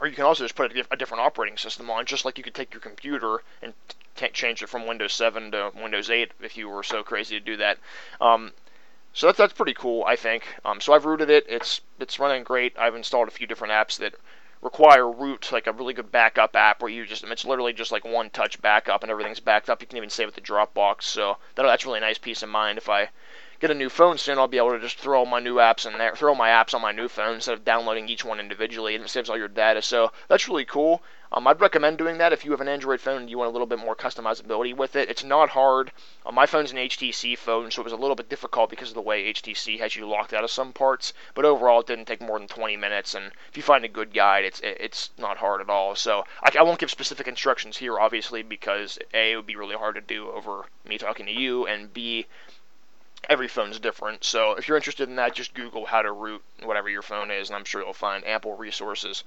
or 0.00 0.06
you 0.06 0.14
can 0.14 0.24
also 0.24 0.44
just 0.44 0.54
put 0.54 0.76
a, 0.76 0.84
a 0.90 0.96
different 0.96 1.22
operating 1.22 1.56
system 1.56 1.90
on, 1.90 2.06
just 2.06 2.24
like 2.24 2.38
you 2.38 2.44
could 2.44 2.54
take 2.54 2.72
your 2.72 2.80
computer 2.80 3.42
and 3.62 3.72
t- 4.16 4.28
change 4.28 4.62
it 4.62 4.68
from 4.68 4.86
Windows 4.86 5.12
7 5.12 5.52
to 5.52 5.72
Windows 5.74 6.10
8 6.10 6.32
if 6.40 6.56
you 6.56 6.68
were 6.68 6.82
so 6.82 7.02
crazy 7.02 7.38
to 7.38 7.44
do 7.44 7.56
that. 7.56 7.78
Um, 8.20 8.52
so 9.12 9.26
that's 9.26 9.38
that's 9.38 9.52
pretty 9.52 9.74
cool, 9.74 10.04
I 10.04 10.16
think. 10.16 10.44
Um, 10.64 10.80
so 10.80 10.92
I've 10.92 11.04
rooted 11.04 11.30
it. 11.30 11.46
It's 11.48 11.80
it's 12.00 12.18
running 12.18 12.42
great. 12.42 12.76
I've 12.76 12.96
installed 12.96 13.28
a 13.28 13.30
few 13.30 13.46
different 13.46 13.72
apps 13.72 13.98
that 13.98 14.14
require 14.60 15.08
root, 15.08 15.52
like 15.52 15.68
a 15.68 15.72
really 15.72 15.94
good 15.94 16.10
backup 16.10 16.56
app 16.56 16.82
where 16.82 16.90
you 16.90 17.06
just 17.06 17.22
it's 17.22 17.44
literally 17.44 17.72
just 17.72 17.92
like 17.92 18.04
one 18.04 18.30
touch 18.30 18.60
backup 18.60 19.02
and 19.02 19.10
everything's 19.12 19.38
backed 19.38 19.70
up. 19.70 19.80
You 19.80 19.86
can 19.86 19.98
even 19.98 20.10
save 20.10 20.28
it 20.28 20.34
to 20.34 20.40
Dropbox. 20.40 21.02
So 21.02 21.36
that, 21.54 21.62
that's 21.62 21.86
really 21.86 21.98
a 21.98 22.00
nice 22.00 22.18
peace 22.18 22.42
of 22.42 22.48
mind. 22.48 22.78
If 22.78 22.88
I 22.88 23.10
get 23.60 23.70
a 23.70 23.74
new 23.74 23.88
phone 23.88 24.18
soon, 24.18 24.38
I'll 24.38 24.48
be 24.48 24.58
able 24.58 24.72
to 24.72 24.80
just 24.80 24.98
throw 24.98 25.20
all 25.20 25.26
my 25.26 25.40
new 25.40 25.56
apps 25.56 25.86
in 25.86 25.96
there, 25.98 26.14
throw 26.14 26.34
my 26.34 26.48
apps 26.48 26.74
on 26.74 26.82
my 26.82 26.92
new 26.92 27.08
phone 27.08 27.34
instead 27.34 27.54
of 27.54 27.64
downloading 27.64 28.08
each 28.08 28.24
one 28.24 28.40
individually, 28.40 28.94
and 28.94 29.04
it 29.04 29.08
saves 29.08 29.30
all 29.30 29.38
your 29.38 29.48
data. 29.48 29.82
So 29.82 30.12
that's 30.28 30.48
really 30.48 30.64
cool. 30.64 31.02
Um, 31.36 31.48
I'd 31.48 31.60
recommend 31.60 31.98
doing 31.98 32.18
that 32.18 32.32
if 32.32 32.44
you 32.44 32.52
have 32.52 32.60
an 32.60 32.68
Android 32.68 33.00
phone 33.00 33.22
and 33.22 33.30
you 33.30 33.38
want 33.38 33.48
a 33.48 33.52
little 33.52 33.66
bit 33.66 33.80
more 33.80 33.96
customizability 33.96 34.76
with 34.76 34.94
it. 34.94 35.10
It's 35.10 35.24
not 35.24 35.48
hard. 35.48 35.90
Uh, 36.24 36.30
my 36.30 36.46
phone's 36.46 36.70
an 36.70 36.76
HTC 36.76 37.36
phone, 37.36 37.72
so 37.72 37.82
it 37.82 37.84
was 37.84 37.92
a 37.92 37.96
little 37.96 38.14
bit 38.14 38.28
difficult 38.28 38.70
because 38.70 38.90
of 38.90 38.94
the 38.94 39.00
way 39.00 39.32
HTC 39.32 39.80
has 39.80 39.96
you 39.96 40.06
locked 40.06 40.32
out 40.32 40.44
of 40.44 40.50
some 40.52 40.72
parts. 40.72 41.12
But 41.34 41.44
overall, 41.44 41.80
it 41.80 41.88
didn't 41.88 42.04
take 42.04 42.20
more 42.20 42.38
than 42.38 42.46
20 42.46 42.76
minutes, 42.76 43.14
and 43.14 43.32
if 43.48 43.56
you 43.56 43.64
find 43.64 43.84
a 43.84 43.88
good 43.88 44.14
guide, 44.14 44.44
it's 44.44 44.60
it's 44.62 45.10
not 45.18 45.38
hard 45.38 45.60
at 45.60 45.68
all. 45.68 45.96
So 45.96 46.24
I, 46.40 46.52
I 46.56 46.62
won't 46.62 46.78
give 46.78 46.92
specific 46.92 47.26
instructions 47.26 47.78
here, 47.78 47.98
obviously, 47.98 48.44
because 48.44 49.00
a 49.12 49.32
it 49.32 49.36
would 49.36 49.46
be 49.46 49.56
really 49.56 49.74
hard 49.74 49.96
to 49.96 50.00
do 50.00 50.30
over 50.30 50.66
me 50.84 50.98
talking 50.98 51.26
to 51.26 51.32
you, 51.32 51.66
and 51.66 51.92
b 51.92 52.26
every 53.28 53.48
phone's 53.48 53.78
different. 53.78 54.24
So 54.24 54.52
if 54.52 54.68
you're 54.68 54.76
interested 54.76 55.08
in 55.08 55.16
that, 55.16 55.34
just 55.34 55.54
Google 55.54 55.86
how 55.86 56.02
to 56.02 56.12
root 56.12 56.42
whatever 56.62 56.88
your 56.88 57.02
phone 57.02 57.30
is, 57.30 57.48
and 57.48 57.56
I'm 57.56 57.64
sure 57.64 57.82
you'll 57.82 57.92
find 57.92 58.26
ample 58.26 58.56
resources. 58.56 59.24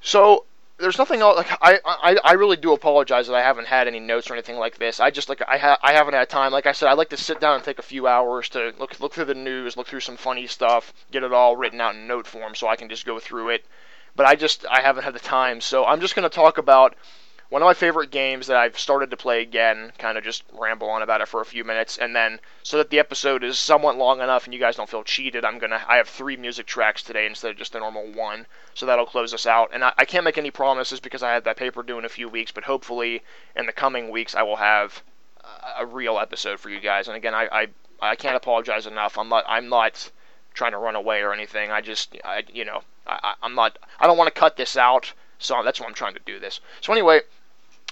So 0.00 0.44
there's 0.78 0.98
nothing 0.98 1.20
else. 1.20 1.36
Like 1.36 1.50
I, 1.60 1.78
I, 1.84 2.16
I 2.24 2.32
really 2.32 2.56
do 2.56 2.72
apologize 2.72 3.26
that 3.26 3.34
I 3.34 3.42
haven't 3.42 3.66
had 3.66 3.86
any 3.86 4.00
notes 4.00 4.30
or 4.30 4.34
anything 4.34 4.56
like 4.56 4.78
this. 4.78 4.98
I 4.98 5.10
just 5.10 5.28
like 5.28 5.42
I 5.46 5.58
ha- 5.58 5.78
I 5.82 5.92
haven't 5.92 6.14
had 6.14 6.28
time. 6.28 6.52
Like 6.52 6.66
I 6.66 6.72
said, 6.72 6.88
I 6.88 6.94
like 6.94 7.10
to 7.10 7.16
sit 7.16 7.40
down 7.40 7.56
and 7.56 7.64
take 7.64 7.78
a 7.78 7.82
few 7.82 8.06
hours 8.06 8.48
to 8.50 8.72
look 8.78 8.98
look 9.00 9.12
through 9.12 9.26
the 9.26 9.34
news, 9.34 9.76
look 9.76 9.86
through 9.86 10.00
some 10.00 10.16
funny 10.16 10.46
stuff, 10.46 10.92
get 11.10 11.22
it 11.22 11.32
all 11.32 11.56
written 11.56 11.80
out 11.80 11.94
in 11.94 12.06
note 12.06 12.26
form 12.26 12.54
so 12.54 12.68
I 12.68 12.76
can 12.76 12.88
just 12.88 13.06
go 13.06 13.18
through 13.18 13.50
it. 13.50 13.64
But 14.16 14.26
I 14.26 14.34
just 14.34 14.64
I 14.68 14.80
haven't 14.80 15.04
had 15.04 15.14
the 15.14 15.20
time. 15.20 15.60
So 15.60 15.84
I'm 15.84 16.00
just 16.00 16.14
going 16.14 16.28
to 16.28 16.34
talk 16.34 16.58
about 16.58 16.96
one 17.50 17.62
of 17.62 17.66
my 17.66 17.74
favorite 17.74 18.12
games 18.12 18.46
that 18.46 18.56
I've 18.56 18.78
started 18.78 19.10
to 19.10 19.16
play 19.16 19.42
again, 19.42 19.92
kind 19.98 20.16
of 20.16 20.22
just 20.22 20.44
ramble 20.52 20.88
on 20.88 21.02
about 21.02 21.20
it 21.20 21.26
for 21.26 21.40
a 21.40 21.44
few 21.44 21.64
minutes, 21.64 21.98
and 21.98 22.14
then 22.14 22.38
so 22.62 22.78
that 22.78 22.90
the 22.90 23.00
episode 23.00 23.42
is 23.42 23.58
somewhat 23.58 23.98
long 23.98 24.20
enough 24.20 24.44
and 24.44 24.54
you 24.54 24.60
guys 24.60 24.76
don't 24.76 24.88
feel 24.88 25.02
cheated, 25.02 25.44
I'm 25.44 25.58
gonna 25.58 25.84
I 25.88 25.96
have 25.96 26.08
three 26.08 26.36
music 26.36 26.66
tracks 26.66 27.02
today 27.02 27.26
instead 27.26 27.50
of 27.50 27.56
just 27.56 27.72
the 27.72 27.80
normal 27.80 28.06
one, 28.12 28.46
so 28.74 28.86
that'll 28.86 29.04
close 29.04 29.34
us 29.34 29.46
out. 29.46 29.70
And 29.72 29.82
I, 29.82 29.92
I 29.98 30.04
can't 30.04 30.24
make 30.24 30.38
any 30.38 30.52
promises 30.52 31.00
because 31.00 31.24
I 31.24 31.32
had 31.32 31.42
that 31.42 31.56
paper 31.56 31.82
due 31.82 31.98
in 31.98 32.04
a 32.04 32.08
few 32.08 32.28
weeks, 32.28 32.52
but 32.52 32.62
hopefully 32.62 33.24
in 33.56 33.66
the 33.66 33.72
coming 33.72 34.10
weeks 34.10 34.36
I 34.36 34.44
will 34.44 34.56
have 34.56 35.02
a, 35.42 35.82
a 35.82 35.86
real 35.86 36.20
episode 36.20 36.60
for 36.60 36.70
you 36.70 36.78
guys. 36.78 37.08
And 37.08 37.16
again, 37.16 37.34
I, 37.34 37.48
I 37.50 37.66
I 38.00 38.14
can't 38.14 38.36
apologize 38.36 38.86
enough. 38.86 39.18
I'm 39.18 39.28
not 39.28 39.44
I'm 39.48 39.68
not 39.68 40.12
trying 40.54 40.72
to 40.72 40.78
run 40.78 40.94
away 40.94 41.20
or 41.22 41.32
anything. 41.32 41.72
I 41.72 41.80
just 41.80 42.16
I 42.24 42.44
you 42.52 42.64
know 42.64 42.82
I, 43.08 43.34
I'm 43.42 43.56
not 43.56 43.76
I 43.98 44.06
don't 44.06 44.16
want 44.16 44.32
to 44.32 44.40
cut 44.40 44.56
this 44.56 44.76
out. 44.76 45.12
So 45.42 45.60
that's 45.64 45.80
why 45.80 45.86
I'm 45.86 45.94
trying 45.94 46.14
to 46.14 46.20
do 46.26 46.38
this. 46.38 46.60
So 46.82 46.92
anyway, 46.92 47.22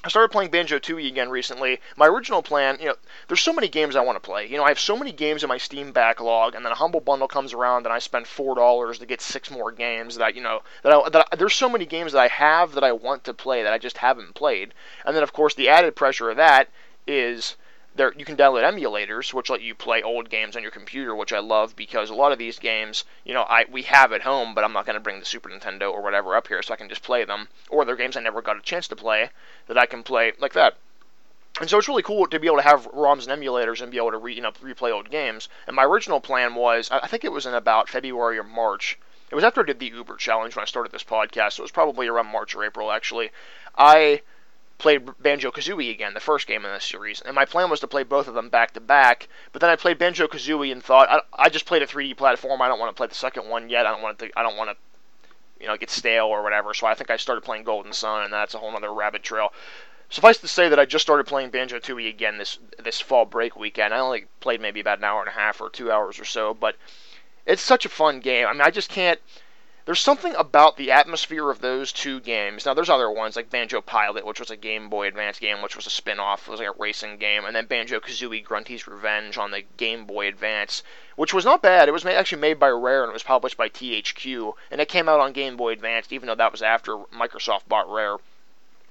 I 0.04 0.08
started 0.08 0.30
playing 0.30 0.50
Banjo 0.50 0.78
Tooie 0.78 1.08
again 1.08 1.28
recently. 1.28 1.80
My 1.96 2.06
original 2.06 2.40
plan, 2.40 2.78
you 2.80 2.86
know, 2.86 2.94
there's 3.26 3.40
so 3.40 3.52
many 3.52 3.68
games 3.68 3.96
I 3.96 4.00
want 4.00 4.16
to 4.16 4.20
play. 4.26 4.46
You 4.46 4.56
know, 4.56 4.62
I 4.62 4.68
have 4.68 4.78
so 4.78 4.96
many 4.96 5.10
games 5.10 5.42
in 5.42 5.48
my 5.48 5.58
Steam 5.58 5.90
backlog, 5.90 6.54
and 6.54 6.64
then 6.64 6.70
a 6.70 6.76
Humble 6.76 7.00
Bundle 7.00 7.26
comes 7.26 7.52
around, 7.52 7.84
and 7.84 7.92
I 7.92 7.98
spend 7.98 8.28
four 8.28 8.54
dollars 8.54 9.00
to 9.00 9.06
get 9.06 9.20
six 9.20 9.50
more 9.50 9.72
games 9.72 10.16
that 10.16 10.36
you 10.36 10.42
know 10.42 10.62
that, 10.84 10.92
I, 10.92 11.08
that 11.08 11.28
I, 11.32 11.36
there's 11.36 11.54
so 11.54 11.68
many 11.68 11.84
games 11.84 12.12
that 12.12 12.20
I 12.20 12.28
have 12.28 12.72
that 12.72 12.84
I 12.84 12.92
want 12.92 13.24
to 13.24 13.34
play 13.34 13.64
that 13.64 13.72
I 13.72 13.78
just 13.78 13.98
haven't 13.98 14.34
played. 14.34 14.72
And 15.04 15.16
then 15.16 15.24
of 15.24 15.32
course 15.32 15.54
the 15.54 15.68
added 15.68 15.96
pressure 15.96 16.30
of 16.30 16.36
that 16.36 16.68
is 17.06 17.56
there 17.94 18.12
you 18.16 18.24
can 18.24 18.36
download 18.36 18.62
emulators 18.62 19.32
which 19.34 19.50
let 19.50 19.60
you 19.60 19.74
play 19.74 20.02
old 20.02 20.30
games 20.30 20.56
on 20.56 20.62
your 20.62 20.70
computer, 20.70 21.14
which 21.14 21.32
I 21.32 21.40
love 21.40 21.74
because 21.74 22.10
a 22.10 22.14
lot 22.14 22.32
of 22.32 22.38
these 22.38 22.58
games, 22.58 23.04
you 23.24 23.34
know, 23.34 23.42
I 23.42 23.66
we 23.70 23.82
have 23.82 24.12
at 24.12 24.22
home, 24.22 24.54
but 24.54 24.64
I'm 24.64 24.72
not 24.72 24.86
going 24.86 24.94
to 24.94 25.00
bring 25.00 25.20
the 25.20 25.26
Super 25.26 25.48
Nintendo 25.48 25.92
or 25.92 26.02
whatever 26.02 26.36
up 26.36 26.48
here 26.48 26.62
so 26.62 26.72
I 26.72 26.76
can 26.76 26.88
just 26.88 27.02
play 27.02 27.24
them. 27.24 27.48
Or 27.70 27.84
they're 27.84 27.96
games 27.96 28.16
I 28.16 28.20
never 28.20 28.42
got 28.42 28.56
a 28.56 28.62
chance 28.62 28.88
to 28.88 28.96
play 28.96 29.30
that 29.66 29.78
I 29.78 29.86
can 29.86 30.02
play 30.02 30.32
like 30.38 30.52
that. 30.52 30.76
And 31.60 31.68
so 31.68 31.78
it's 31.78 31.88
really 31.88 32.04
cool 32.04 32.28
to 32.28 32.38
be 32.38 32.46
able 32.46 32.58
to 32.58 32.62
have 32.62 32.86
ROMs 32.92 33.26
and 33.26 33.42
emulators 33.42 33.80
and 33.80 33.90
be 33.90 33.96
able 33.96 34.12
to 34.12 34.18
re, 34.18 34.32
you 34.32 34.42
know 34.42 34.52
replay 34.52 34.92
old 34.92 35.10
games. 35.10 35.48
And 35.66 35.74
my 35.74 35.84
original 35.84 36.20
plan 36.20 36.54
was, 36.54 36.88
I 36.90 37.08
think 37.08 37.24
it 37.24 37.32
was 37.32 37.46
in 37.46 37.54
about 37.54 37.88
February 37.88 38.38
or 38.38 38.44
March. 38.44 38.98
It 39.30 39.34
was 39.34 39.44
after 39.44 39.62
I 39.62 39.64
did 39.64 39.80
the 39.80 39.86
Uber 39.86 40.16
challenge 40.16 40.54
when 40.54 40.62
I 40.62 40.66
started 40.66 40.92
this 40.92 41.02
podcast. 41.02 41.54
So 41.54 41.62
it 41.62 41.64
was 41.64 41.72
probably 41.72 42.06
around 42.06 42.26
March 42.26 42.54
or 42.54 42.64
April 42.64 42.92
actually. 42.92 43.30
I 43.76 44.22
played 44.78 45.20
Banjo 45.20 45.50
Kazooie 45.50 45.90
again, 45.90 46.14
the 46.14 46.20
first 46.20 46.46
game 46.46 46.64
in 46.64 46.72
this 46.72 46.84
series, 46.84 47.20
and 47.20 47.34
my 47.34 47.44
plan 47.44 47.68
was 47.68 47.80
to 47.80 47.88
play 47.88 48.04
both 48.04 48.28
of 48.28 48.34
them 48.34 48.48
back 48.48 48.72
to 48.74 48.80
back. 48.80 49.28
But 49.52 49.60
then 49.60 49.70
I 49.70 49.76
played 49.76 49.98
Banjo 49.98 50.28
Kazooie 50.28 50.72
and 50.72 50.82
thought 50.82 51.10
I, 51.10 51.20
I 51.32 51.48
just 51.48 51.66
played 51.66 51.82
a 51.82 51.86
3D 51.86 52.16
platform. 52.16 52.62
I 52.62 52.68
don't 52.68 52.78
want 52.78 52.90
to 52.90 52.98
play 52.98 53.08
the 53.08 53.14
second 53.14 53.48
one 53.48 53.68
yet. 53.68 53.86
I 53.86 53.90
don't 53.90 54.02
want 54.02 54.18
to. 54.20 54.30
I 54.36 54.42
don't 54.42 54.56
want 54.56 54.70
to, 54.70 54.76
you 55.60 55.66
know, 55.66 55.76
get 55.76 55.90
stale 55.90 56.26
or 56.26 56.42
whatever. 56.42 56.72
So 56.74 56.86
I 56.86 56.94
think 56.94 57.10
I 57.10 57.16
started 57.16 57.42
playing 57.42 57.64
Golden 57.64 57.92
Sun, 57.92 58.24
and 58.24 58.32
that's 58.32 58.54
a 58.54 58.58
whole 58.58 58.74
other 58.74 58.92
rabbit 58.92 59.22
trail. 59.22 59.52
Suffice 60.10 60.38
to 60.38 60.48
say 60.48 60.70
that 60.70 60.78
I 60.78 60.86
just 60.86 61.02
started 61.02 61.26
playing 61.26 61.50
Banjo 61.50 61.80
Tooie 61.80 62.08
again 62.08 62.38
this 62.38 62.58
this 62.78 63.00
fall 63.00 63.26
break 63.26 63.56
weekend. 63.56 63.92
I 63.92 63.98
only 63.98 64.26
played 64.40 64.60
maybe 64.60 64.80
about 64.80 64.98
an 64.98 65.04
hour 65.04 65.20
and 65.20 65.28
a 65.28 65.32
half 65.32 65.60
or 65.60 65.68
two 65.68 65.92
hours 65.92 66.18
or 66.18 66.24
so, 66.24 66.54
but 66.54 66.76
it's 67.44 67.62
such 67.62 67.84
a 67.84 67.90
fun 67.90 68.20
game. 68.20 68.46
I 68.46 68.52
mean, 68.52 68.62
I 68.62 68.70
just 68.70 68.88
can't. 68.88 69.20
There's 69.88 70.00
something 70.00 70.34
about 70.34 70.76
the 70.76 70.90
atmosphere 70.90 71.48
of 71.48 71.62
those 71.62 71.92
two 71.92 72.20
games. 72.20 72.66
Now, 72.66 72.74
there's 72.74 72.90
other 72.90 73.10
ones 73.10 73.36
like 73.36 73.48
Banjo 73.48 73.80
Pilot, 73.80 74.26
which 74.26 74.38
was 74.38 74.50
a 74.50 74.56
Game 74.58 74.90
Boy 74.90 75.06
Advance 75.06 75.38
game, 75.38 75.62
which 75.62 75.76
was 75.76 75.86
a 75.86 75.90
spin 75.90 76.20
off. 76.20 76.46
It 76.46 76.50
was 76.50 76.60
like 76.60 76.68
a 76.68 76.78
racing 76.78 77.16
game. 77.16 77.46
And 77.46 77.56
then 77.56 77.64
Banjo 77.64 77.98
Kazooie 77.98 78.44
Grunty's 78.44 78.86
Revenge 78.86 79.38
on 79.38 79.50
the 79.50 79.62
Game 79.78 80.04
Boy 80.04 80.28
Advance, 80.28 80.82
which 81.16 81.32
was 81.32 81.46
not 81.46 81.62
bad. 81.62 81.88
It 81.88 81.92
was 81.92 82.04
actually 82.04 82.42
made 82.42 82.58
by 82.58 82.68
Rare 82.68 83.02
and 83.02 83.08
it 83.08 83.14
was 83.14 83.22
published 83.22 83.56
by 83.56 83.70
THQ. 83.70 84.52
And 84.70 84.82
it 84.82 84.90
came 84.90 85.08
out 85.08 85.20
on 85.20 85.32
Game 85.32 85.56
Boy 85.56 85.72
Advance, 85.72 86.08
even 86.10 86.26
though 86.26 86.34
that 86.34 86.52
was 86.52 86.60
after 86.60 86.98
Microsoft 87.10 87.66
bought 87.66 87.90
Rare. 87.90 88.16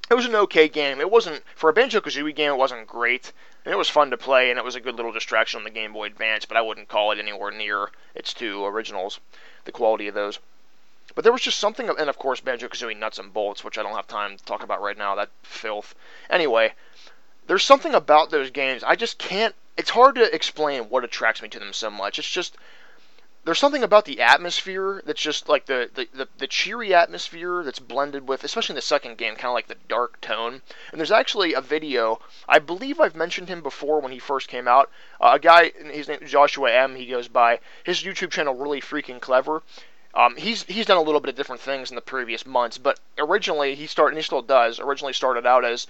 It 0.09 0.15
was 0.15 0.25
an 0.25 0.33
okay 0.33 0.67
game. 0.67 0.99
It 0.99 1.11
wasn't, 1.11 1.43
for 1.53 1.69
a 1.69 1.73
Banjo 1.73 2.01
Kazooie 2.01 2.33
game, 2.33 2.53
it 2.53 2.57
wasn't 2.57 2.87
great. 2.87 3.33
And 3.65 3.71
it 3.71 3.77
was 3.77 3.87
fun 3.87 4.09
to 4.09 4.17
play, 4.17 4.49
and 4.49 4.57
it 4.57 4.65
was 4.65 4.73
a 4.73 4.81
good 4.81 4.95
little 4.95 5.11
distraction 5.11 5.59
on 5.59 5.63
the 5.63 5.69
Game 5.69 5.93
Boy 5.93 6.05
Advance, 6.05 6.45
but 6.45 6.57
I 6.57 6.61
wouldn't 6.61 6.87
call 6.87 7.11
it 7.11 7.19
anywhere 7.19 7.51
near 7.51 7.91
its 8.15 8.33
two 8.33 8.65
originals, 8.65 9.19
the 9.65 9.71
quality 9.71 10.07
of 10.07 10.15
those. 10.15 10.39
But 11.15 11.23
there 11.23 11.33
was 11.33 11.41
just 11.41 11.59
something, 11.59 11.89
and 11.89 12.09
of 12.09 12.17
course, 12.19 12.41
Banjo 12.41 12.67
Kazooie 12.67 12.97
Nuts 12.97 13.17
and 13.17 13.33
Bolts, 13.33 13.63
which 13.63 13.77
I 13.77 13.83
don't 13.83 13.95
have 13.95 14.07
time 14.07 14.37
to 14.37 14.43
talk 14.45 14.63
about 14.63 14.81
right 14.81 14.97
now, 14.97 15.15
that 15.15 15.29
filth. 15.41 15.95
Anyway, 16.29 16.73
there's 17.47 17.63
something 17.63 17.95
about 17.95 18.29
those 18.29 18.51
games, 18.51 18.83
I 18.83 18.95
just 18.95 19.17
can't, 19.17 19.55
it's 19.77 19.89
hard 19.89 20.15
to 20.15 20.35
explain 20.35 20.89
what 20.89 21.03
attracts 21.03 21.41
me 21.41 21.47
to 21.49 21.59
them 21.59 21.73
so 21.73 21.89
much. 21.89 22.19
It's 22.19 22.29
just, 22.29 22.57
there's 23.45 23.59
something 23.59 23.83
about 23.83 24.03
the 24.03 24.19
atmosphere 24.19 25.01
that's 25.05 25.21
just 25.21 25.47
like 25.47 25.65
the, 25.67 25.89
the, 25.93 26.09
the, 26.13 26.27
the, 26.37 26.47
cheery 26.47 26.93
atmosphere 26.93 27.63
that's 27.63 27.79
blended 27.79 28.27
with, 28.27 28.43
especially 28.43 28.73
in 28.73 28.75
the 28.75 28.81
second 28.81 29.17
game, 29.17 29.35
kind 29.35 29.45
of 29.45 29.53
like 29.53 29.67
the 29.67 29.77
dark 29.87 30.19
tone. 30.19 30.61
And 30.91 30.99
there's 30.99 31.13
actually 31.13 31.53
a 31.53 31.61
video, 31.61 32.19
I 32.49 32.59
believe 32.59 32.99
I've 32.99 33.15
mentioned 33.15 33.47
him 33.47 33.61
before 33.61 34.01
when 34.01 34.11
he 34.11 34.19
first 34.19 34.49
came 34.49 34.67
out. 34.67 34.91
Uh, 35.21 35.31
a 35.35 35.39
guy, 35.39 35.69
his 35.69 36.09
name 36.09 36.19
is 36.21 36.29
Joshua 36.29 36.73
M. 36.73 36.97
He 36.97 37.05
goes 37.05 37.29
by 37.29 37.61
his 37.85 38.03
YouTube 38.03 38.31
channel, 38.31 38.53
really 38.53 38.81
freaking 38.81 39.21
clever. 39.21 39.63
Um, 40.13 40.35
he's 40.35 40.63
he's 40.63 40.85
done 40.85 40.97
a 40.97 41.01
little 41.01 41.19
bit 41.19 41.29
of 41.29 41.35
different 41.35 41.61
things 41.61 41.91
in 41.91 41.95
the 41.95 42.01
previous 42.01 42.45
months, 42.45 42.77
but 42.77 42.99
originally 43.17 43.75
he 43.75 43.87
started, 43.87 44.13
and 44.13 44.17
he 44.17 44.23
still 44.23 44.41
does. 44.41 44.79
Originally 44.79 45.13
started 45.13 45.45
out 45.45 45.63
as 45.63 45.85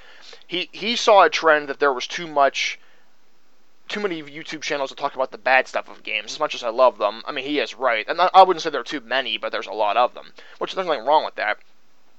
he 0.47 0.69
he 0.71 0.95
saw 0.95 1.23
a 1.23 1.29
trend 1.29 1.69
that 1.69 1.79
there 1.79 1.93
was 1.93 2.07
too 2.07 2.27
much, 2.27 2.79
too 3.87 3.99
many 3.99 4.21
YouTube 4.21 4.61
channels 4.61 4.89
to 4.89 4.95
talk 4.95 5.15
about 5.15 5.31
the 5.31 5.37
bad 5.37 5.67
stuff 5.67 5.87
of 5.87 6.03
games. 6.03 6.33
As 6.33 6.39
much 6.39 6.55
as 6.55 6.63
I 6.63 6.69
love 6.69 6.97
them, 6.97 7.23
I 7.25 7.31
mean 7.31 7.45
he 7.45 7.59
is 7.59 7.75
right, 7.75 8.05
and 8.07 8.19
I, 8.19 8.29
I 8.33 8.43
wouldn't 8.43 8.63
say 8.63 8.69
there 8.69 8.81
are 8.81 8.83
too 8.83 8.99
many, 8.99 9.37
but 9.37 9.51
there's 9.51 9.67
a 9.67 9.71
lot 9.71 9.97
of 9.97 10.13
them, 10.13 10.33
which 10.57 10.73
there's 10.73 10.87
nothing 10.87 11.05
wrong 11.05 11.23
with 11.23 11.35
that. 11.35 11.59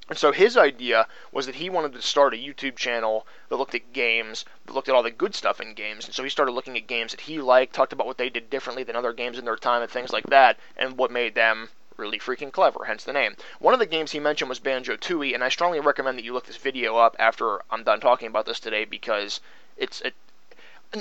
And 0.08 0.16
so 0.16 0.32
his 0.32 0.56
idea 0.56 1.06
was 1.32 1.44
that 1.44 1.56
he 1.56 1.68
wanted 1.68 1.92
to 1.92 2.00
start 2.00 2.32
a 2.32 2.38
YouTube 2.38 2.76
channel 2.76 3.26
that 3.50 3.56
looked 3.56 3.74
at 3.74 3.92
games, 3.92 4.46
that 4.64 4.72
looked 4.72 4.88
at 4.88 4.94
all 4.94 5.02
the 5.02 5.10
good 5.10 5.34
stuff 5.34 5.60
in 5.60 5.74
games. 5.74 6.06
And 6.06 6.14
so 6.14 6.24
he 6.24 6.30
started 6.30 6.52
looking 6.52 6.78
at 6.78 6.86
games 6.86 7.10
that 7.10 7.20
he 7.20 7.38
liked, 7.42 7.74
talked 7.74 7.92
about 7.92 8.06
what 8.06 8.16
they 8.16 8.30
did 8.30 8.48
differently 8.48 8.84
than 8.84 8.96
other 8.96 9.12
games 9.12 9.38
in 9.38 9.44
their 9.44 9.56
time 9.56 9.82
and 9.82 9.90
things 9.90 10.10
like 10.10 10.24
that, 10.28 10.58
and 10.78 10.96
what 10.96 11.10
made 11.10 11.34
them 11.34 11.68
really 11.98 12.18
freaking 12.18 12.52
clever, 12.52 12.84
hence 12.84 13.02
the 13.02 13.12
name. 13.12 13.34
One 13.58 13.74
of 13.74 13.80
the 13.80 13.86
games 13.86 14.12
he 14.12 14.20
mentioned 14.20 14.48
was 14.48 14.60
Banjo 14.60 14.96
Tooie, 14.96 15.34
and 15.34 15.42
I 15.42 15.48
strongly 15.48 15.80
recommend 15.80 16.16
that 16.16 16.24
you 16.24 16.32
look 16.32 16.46
this 16.46 16.56
video 16.56 16.96
up 16.96 17.16
after 17.18 17.60
I'm 17.70 17.82
done 17.82 18.00
talking 18.00 18.28
about 18.28 18.46
this 18.46 18.60
today 18.60 18.84
because 18.84 19.40
it's 19.76 20.00
it. 20.02 20.14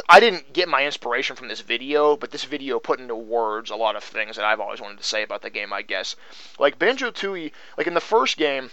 I 0.09 0.19
didn't 0.19 0.51
get 0.51 0.67
my 0.67 0.85
inspiration 0.85 1.37
from 1.37 1.47
this 1.47 1.61
video, 1.61 2.17
but 2.17 2.31
this 2.31 2.43
video 2.43 2.79
put 2.79 2.99
into 2.99 3.15
words 3.15 3.69
a 3.69 3.75
lot 3.75 3.95
of 3.95 4.03
things 4.03 4.35
that 4.35 4.43
I've 4.43 4.59
always 4.59 4.81
wanted 4.81 4.97
to 4.97 5.03
say 5.03 5.23
about 5.23 5.43
the 5.43 5.49
game, 5.49 5.71
I 5.71 5.81
guess. 5.81 6.17
Like 6.59 6.79
Banjo 6.79 7.11
Tooie, 7.11 7.53
like 7.77 7.87
in 7.87 7.93
the 7.93 8.01
first 8.01 8.35
game, 8.35 8.71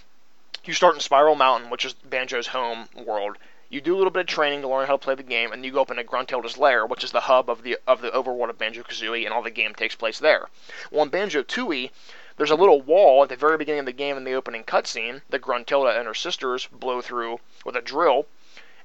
you 0.65 0.73
start 0.73 0.95
in 0.95 1.01
Spiral 1.01 1.35
Mountain, 1.35 1.69
which 1.69 1.85
is 1.85 1.93
Banjo's 1.93 2.47
home 2.47 2.89
world, 2.95 3.37
you 3.69 3.81
do 3.81 3.95
a 3.95 3.97
little 3.97 4.11
bit 4.11 4.21
of 4.21 4.27
training 4.27 4.61
to 4.61 4.67
learn 4.67 4.87
how 4.87 4.93
to 4.93 5.03
play 5.03 5.15
the 5.15 5.23
game, 5.23 5.51
and 5.51 5.65
you 5.65 5.71
go 5.71 5.81
up 5.81 5.91
into 5.91 6.03
Gruntilda's 6.03 6.57
Lair, 6.57 6.85
which 6.85 7.03
is 7.03 7.11
the 7.11 7.21
hub 7.21 7.49
of 7.49 7.63
the 7.63 7.77
of 7.87 8.01
the 8.01 8.11
overworld 8.11 8.49
of 8.49 8.57
Banjo 8.57 8.83
Kazooie, 8.83 9.25
and 9.25 9.33
all 9.33 9.41
the 9.41 9.49
game 9.49 9.73
takes 9.73 9.95
place 9.95 10.19
there. 10.19 10.49
Well, 10.91 11.03
in 11.03 11.09
Banjo 11.09 11.41
Tooie, 11.43 11.91
there's 12.37 12.51
a 12.51 12.55
little 12.55 12.81
wall 12.81 13.23
at 13.23 13.29
the 13.29 13.35
very 13.35 13.57
beginning 13.57 13.79
of 13.79 13.85
the 13.85 13.91
game 13.91 14.17
in 14.17 14.23
the 14.23 14.33
opening 14.33 14.63
cutscene 14.63 15.21
that 15.29 15.41
Gruntilda 15.41 15.97
and 15.97 16.07
her 16.07 16.13
sisters 16.13 16.67
blow 16.67 17.01
through 17.01 17.39
with 17.63 17.75
a 17.75 17.81
drill, 17.81 18.27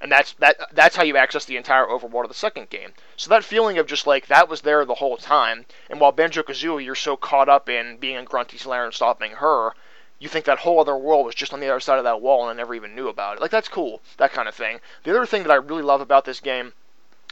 and 0.00 0.10
that's 0.10 0.32
that 0.34 0.56
that's 0.72 0.96
how 0.96 1.02
you 1.02 1.16
access 1.16 1.44
the 1.44 1.56
entire 1.56 1.87
overworld 1.87 2.22
of 2.22 2.28
the 2.28 2.34
second 2.34 2.70
game. 2.70 2.94
So 3.16 3.28
that 3.30 3.44
feeling 3.44 3.76
of 3.76 3.87
just 3.87 4.06
like 4.06 4.28
that 4.28 4.49
was 4.49 4.62
there 4.62 4.84
the 4.84 4.94
whole 4.94 5.16
time, 5.16 5.66
and 5.88 6.00
while 6.00 6.12
Banjo 6.12 6.42
Kazooie, 6.42 6.84
you're 6.84 6.94
so 6.94 7.16
caught 7.16 7.49
up 7.49 7.68
in 7.68 7.99
being 7.99 8.16
in 8.16 8.25
Grunty's 8.25 8.66
lair 8.66 8.84
and 8.84 8.94
stopping 8.94 9.32
her, 9.32 9.75
you 10.20 10.28
think 10.28 10.44
that 10.44 10.58
whole 10.58 10.78
other 10.78 10.96
world 10.96 11.26
was 11.26 11.34
just 11.34 11.52
on 11.52 11.60
the 11.60 11.68
other 11.68 11.80
side 11.80 11.98
of 11.98 12.04
that 12.04 12.20
wall 12.20 12.42
and 12.42 12.50
I 12.50 12.62
never 12.62 12.74
even 12.74 12.94
knew 12.94 13.08
about 13.08 13.36
it. 13.36 13.40
Like 13.40 13.50
that's 13.50 13.68
cool, 13.68 14.02
that 14.18 14.32
kind 14.32 14.46
of 14.46 14.54
thing. 14.54 14.80
The 15.02 15.10
other 15.10 15.26
thing 15.26 15.42
that 15.42 15.50
I 15.50 15.56
really 15.56 15.82
love 15.82 16.02
about 16.02 16.26
this 16.26 16.40
game, 16.40 16.74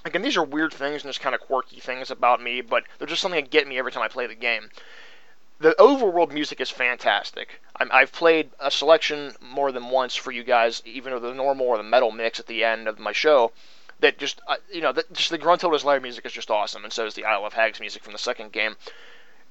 again, 0.05 0.23
these 0.23 0.39
are 0.39 0.43
weird 0.45 0.73
things 0.73 1.05
and 1.05 1.11
just 1.11 1.21
kind 1.21 1.35
of 1.35 1.43
quirky 1.43 1.81
things 1.81 2.11
about 2.11 2.43
me, 2.43 2.63
but 2.63 2.85
they're 2.99 3.07
just 3.07 3.21
something 3.21 3.41
that 3.41 3.51
get 3.51 3.69
me 3.69 3.79
every 3.79 3.93
time 3.93 4.03
I 4.03 4.09
play 4.09 4.27
the 4.27 4.35
game. 4.35 4.71
The 5.61 5.75
overworld 5.79 6.31
music 6.31 6.61
is 6.61 6.71
fantastic. 6.71 7.61
i 7.79 8.01
have 8.01 8.13
played 8.13 8.53
a 8.59 8.71
selection 8.71 9.35
more 9.41 9.71
than 9.71 9.91
once 9.91 10.15
for 10.15 10.33
you 10.33 10.43
guys, 10.43 10.83
even 10.87 11.13
though 11.13 11.19
the 11.19 11.35
normal 11.35 11.67
or 11.67 11.77
the 11.77 11.83
metal 11.83 12.11
mix 12.11 12.41
at 12.41 12.47
the 12.47 12.65
end 12.65 12.89
of 12.89 12.99
my 12.99 13.13
show. 13.13 13.53
That 14.01 14.19
just 14.19 14.41
uh, 14.47 14.57
you 14.73 14.81
know, 14.81 14.93
that 14.93 15.13
just 15.13 15.31
the 15.31 15.39
Gruntilda's 15.39 15.85
Lair 15.85 16.01
music 16.01 16.25
is 16.25 16.33
just 16.33 16.53
awesome, 16.53 16.85
and 16.85 16.93
so 16.93 17.07
is 17.07 17.15
the 17.15 17.25
Isle 17.25 17.45
of 17.45 17.55
Hags 17.55 17.81
music 17.81 18.05
from 18.05 18.13
the 18.13 18.19
second 18.21 18.53
game. 18.53 18.77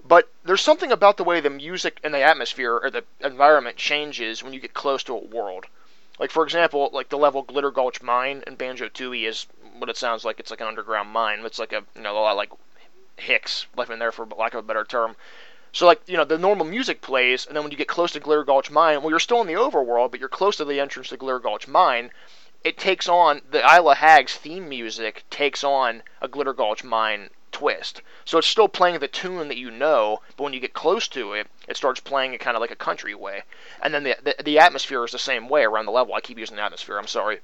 But 0.05 0.29
there's 0.43 0.61
something 0.61 0.91
about 0.91 1.17
the 1.17 1.23
way 1.23 1.39
the 1.39 1.49
music 1.49 1.99
and 2.03 2.13
the 2.13 2.21
atmosphere 2.21 2.79
or 2.81 2.89
the 2.89 3.03
environment 3.19 3.77
changes 3.77 4.43
when 4.43 4.53
you 4.53 4.59
get 4.59 4.73
close 4.73 5.03
to 5.03 5.13
a 5.13 5.23
world. 5.23 5.65
Like 6.19 6.31
for 6.31 6.43
example, 6.43 6.89
like 6.93 7.09
the 7.09 7.17
level 7.17 7.41
Glitter 7.41 7.71
Gulch 7.71 8.01
Mine 8.01 8.43
in 8.47 8.55
Banjo 8.55 8.89
Tooie 8.89 9.27
is 9.27 9.47
what 9.77 9.89
it 9.89 9.97
sounds 9.97 10.23
like. 10.23 10.39
It's 10.39 10.49
like 10.49 10.61
an 10.61 10.67
underground 10.67 11.09
mine. 11.09 11.45
It's 11.45 11.59
like 11.59 11.73
a 11.73 11.83
you 11.95 12.01
know 12.01 12.13
a 12.13 12.19
lot 12.19 12.37
like 12.37 12.51
Hicks 13.17 13.67
living 13.75 13.93
in 13.93 13.99
there 13.99 14.11
for 14.11 14.25
lack 14.25 14.53
of 14.53 14.59
a 14.59 14.67
better 14.67 14.83
term. 14.83 15.15
So 15.71 15.85
like 15.85 16.01
you 16.07 16.15
know 16.15 16.23
the 16.23 16.37
normal 16.37 16.65
music 16.65 17.01
plays, 17.01 17.45
and 17.45 17.55
then 17.55 17.63
when 17.63 17.71
you 17.71 17.77
get 17.77 17.87
close 17.87 18.11
to 18.13 18.19
Glitter 18.19 18.43
Gulch 18.43 18.71
Mine, 18.71 19.01
well 19.01 19.09
you're 19.09 19.19
still 19.19 19.41
in 19.41 19.47
the 19.47 19.53
overworld, 19.53 20.11
but 20.11 20.19
you're 20.19 20.29
close 20.29 20.55
to 20.57 20.65
the 20.65 20.79
entrance 20.79 21.09
to 21.09 21.17
Glitter 21.17 21.39
Gulch 21.39 21.67
Mine. 21.67 22.11
It 22.63 22.77
takes 22.77 23.07
on 23.07 23.41
the 23.49 23.59
Isla 23.59 23.95
Hags 23.95 24.35
theme 24.35 24.69
music 24.69 25.23
takes 25.29 25.63
on 25.63 26.03
a 26.21 26.27
Glitter 26.27 26.53
Gulch 26.53 26.83
Mine 26.83 27.29
twist. 27.57 28.03
So 28.23 28.37
it's 28.37 28.47
still 28.47 28.67
playing 28.67 28.99
the 28.99 29.07
tune 29.07 29.47
that 29.47 29.57
you 29.57 29.71
know, 29.71 30.21
but 30.35 30.43
when 30.43 30.53
you 30.53 30.59
get 30.59 30.75
close 30.75 31.07
to 31.07 31.33
it, 31.33 31.47
it 31.67 31.75
starts 31.75 31.99
playing 31.99 32.35
it 32.35 32.39
kind 32.39 32.55
of 32.55 32.61
like 32.61 32.69
a 32.69 32.75
country 32.75 33.15
way. 33.15 33.41
And 33.81 33.95
then 33.95 34.03
the, 34.03 34.15
the, 34.21 34.43
the 34.43 34.59
atmosphere 34.59 35.03
is 35.03 35.11
the 35.11 35.17
same 35.17 35.49
way 35.49 35.63
around 35.63 35.87
the 35.87 35.91
level. 35.91 36.13
I 36.13 36.21
keep 36.21 36.37
using 36.37 36.57
the 36.57 36.61
atmosphere, 36.61 36.99
I'm 36.99 37.07
sorry. 37.07 37.39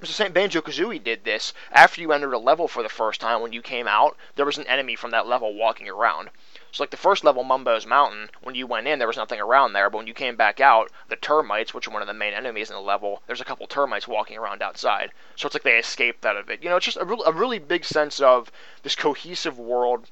It's 0.00 0.10
the 0.10 0.14
same 0.14 0.32
Banjo 0.32 0.60
Kazooie 0.60 1.02
did 1.02 1.24
this. 1.24 1.54
After 1.72 2.02
you 2.02 2.12
entered 2.12 2.34
a 2.34 2.38
level 2.38 2.68
for 2.68 2.82
the 2.82 2.90
first 2.90 3.22
time, 3.22 3.40
when 3.40 3.54
you 3.54 3.62
came 3.62 3.88
out, 3.88 4.18
there 4.36 4.44
was 4.44 4.58
an 4.58 4.66
enemy 4.66 4.96
from 4.96 5.12
that 5.12 5.26
level 5.26 5.54
walking 5.54 5.88
around. 5.88 6.28
So 6.70 6.82
like 6.82 6.90
the 6.90 6.96
first 6.96 7.24
level, 7.24 7.44
Mumbo's 7.44 7.86
Mountain, 7.86 8.30
when 8.42 8.54
you 8.54 8.66
went 8.66 8.86
in, 8.86 8.98
there 8.98 9.08
was 9.08 9.16
nothing 9.16 9.40
around 9.40 9.72
there, 9.72 9.88
but 9.88 9.98
when 9.98 10.06
you 10.06 10.14
came 10.14 10.36
back 10.36 10.60
out, 10.60 10.90
the 11.08 11.16
termites, 11.16 11.72
which 11.72 11.88
are 11.88 11.90
one 11.90 12.02
of 12.02 12.08
the 12.08 12.14
main 12.14 12.34
enemies 12.34 12.68
in 12.68 12.76
the 12.76 12.82
level, 12.82 13.22
there's 13.26 13.40
a 13.40 13.44
couple 13.44 13.66
termites 13.66 14.06
walking 14.06 14.36
around 14.36 14.62
outside. 14.62 15.12
So 15.36 15.46
it's 15.46 15.54
like 15.54 15.62
they 15.62 15.78
escaped 15.78 16.26
out 16.26 16.36
of 16.36 16.50
it. 16.50 16.62
You 16.62 16.68
know, 16.68 16.76
it's 16.76 16.84
just 16.84 16.98
a, 16.98 17.04
real, 17.04 17.22
a 17.24 17.32
really 17.32 17.58
big 17.58 17.84
sense 17.84 18.20
of 18.20 18.52
this 18.82 18.94
cohesive 18.94 19.58
world. 19.58 20.10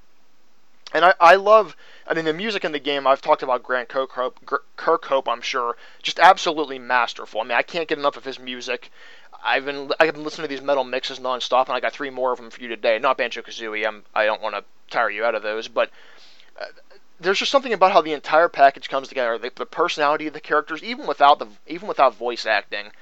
And 0.94 1.04
I, 1.04 1.14
I 1.20 1.34
love, 1.34 1.76
I 2.06 2.14
mean, 2.14 2.24
the 2.24 2.32
music 2.32 2.64
in 2.64 2.72
the 2.72 2.78
game, 2.78 3.06
I've 3.06 3.20
talked 3.20 3.42
about 3.42 3.62
Grant 3.62 3.88
Kirkhope, 3.88 4.60
Kirkhope, 4.76 5.30
I'm 5.30 5.42
sure, 5.42 5.76
just 6.02 6.18
absolutely 6.18 6.78
masterful. 6.78 7.40
I 7.40 7.44
mean, 7.44 7.58
I 7.58 7.62
can't 7.62 7.88
get 7.88 7.98
enough 7.98 8.16
of 8.16 8.24
his 8.24 8.38
music. 8.38 8.90
I've 9.44 9.64
been 9.64 9.92
I've 10.00 10.14
been 10.14 10.24
listening 10.24 10.44
to 10.44 10.48
these 10.48 10.62
metal 10.62 10.84
mixes 10.84 11.18
nonstop, 11.18 11.66
and 11.66 11.76
I 11.76 11.80
got 11.80 11.92
three 11.92 12.10
more 12.10 12.32
of 12.32 12.38
them 12.38 12.50
for 12.50 12.60
you 12.60 12.68
today. 12.68 12.98
Not 12.98 13.18
Banjo 13.18 13.42
Kazooie. 13.42 13.86
I'm 13.86 14.04
I 14.14 14.24
don't 14.24 14.42
want 14.42 14.56
to 14.56 14.64
tire 14.90 15.10
you 15.10 15.24
out 15.24 15.34
of 15.34 15.42
those, 15.42 15.68
but 15.68 15.90
there's 17.20 17.38
just 17.38 17.50
something 17.50 17.72
about 17.72 17.92
how 17.92 18.02
the 18.02 18.12
entire 18.12 18.48
package 18.48 18.88
comes 18.88 19.08
together. 19.08 19.38
The, 19.38 19.50
the, 19.54 19.66
personality 19.66 20.26
of 20.26 20.34
the 20.34 20.40
characters, 20.40 20.82
even 20.82 21.06
without 21.06 21.38
the 21.38 21.48
even 21.66 21.88
without 21.88 22.14
voice 22.14 22.46
acting, 22.46 22.92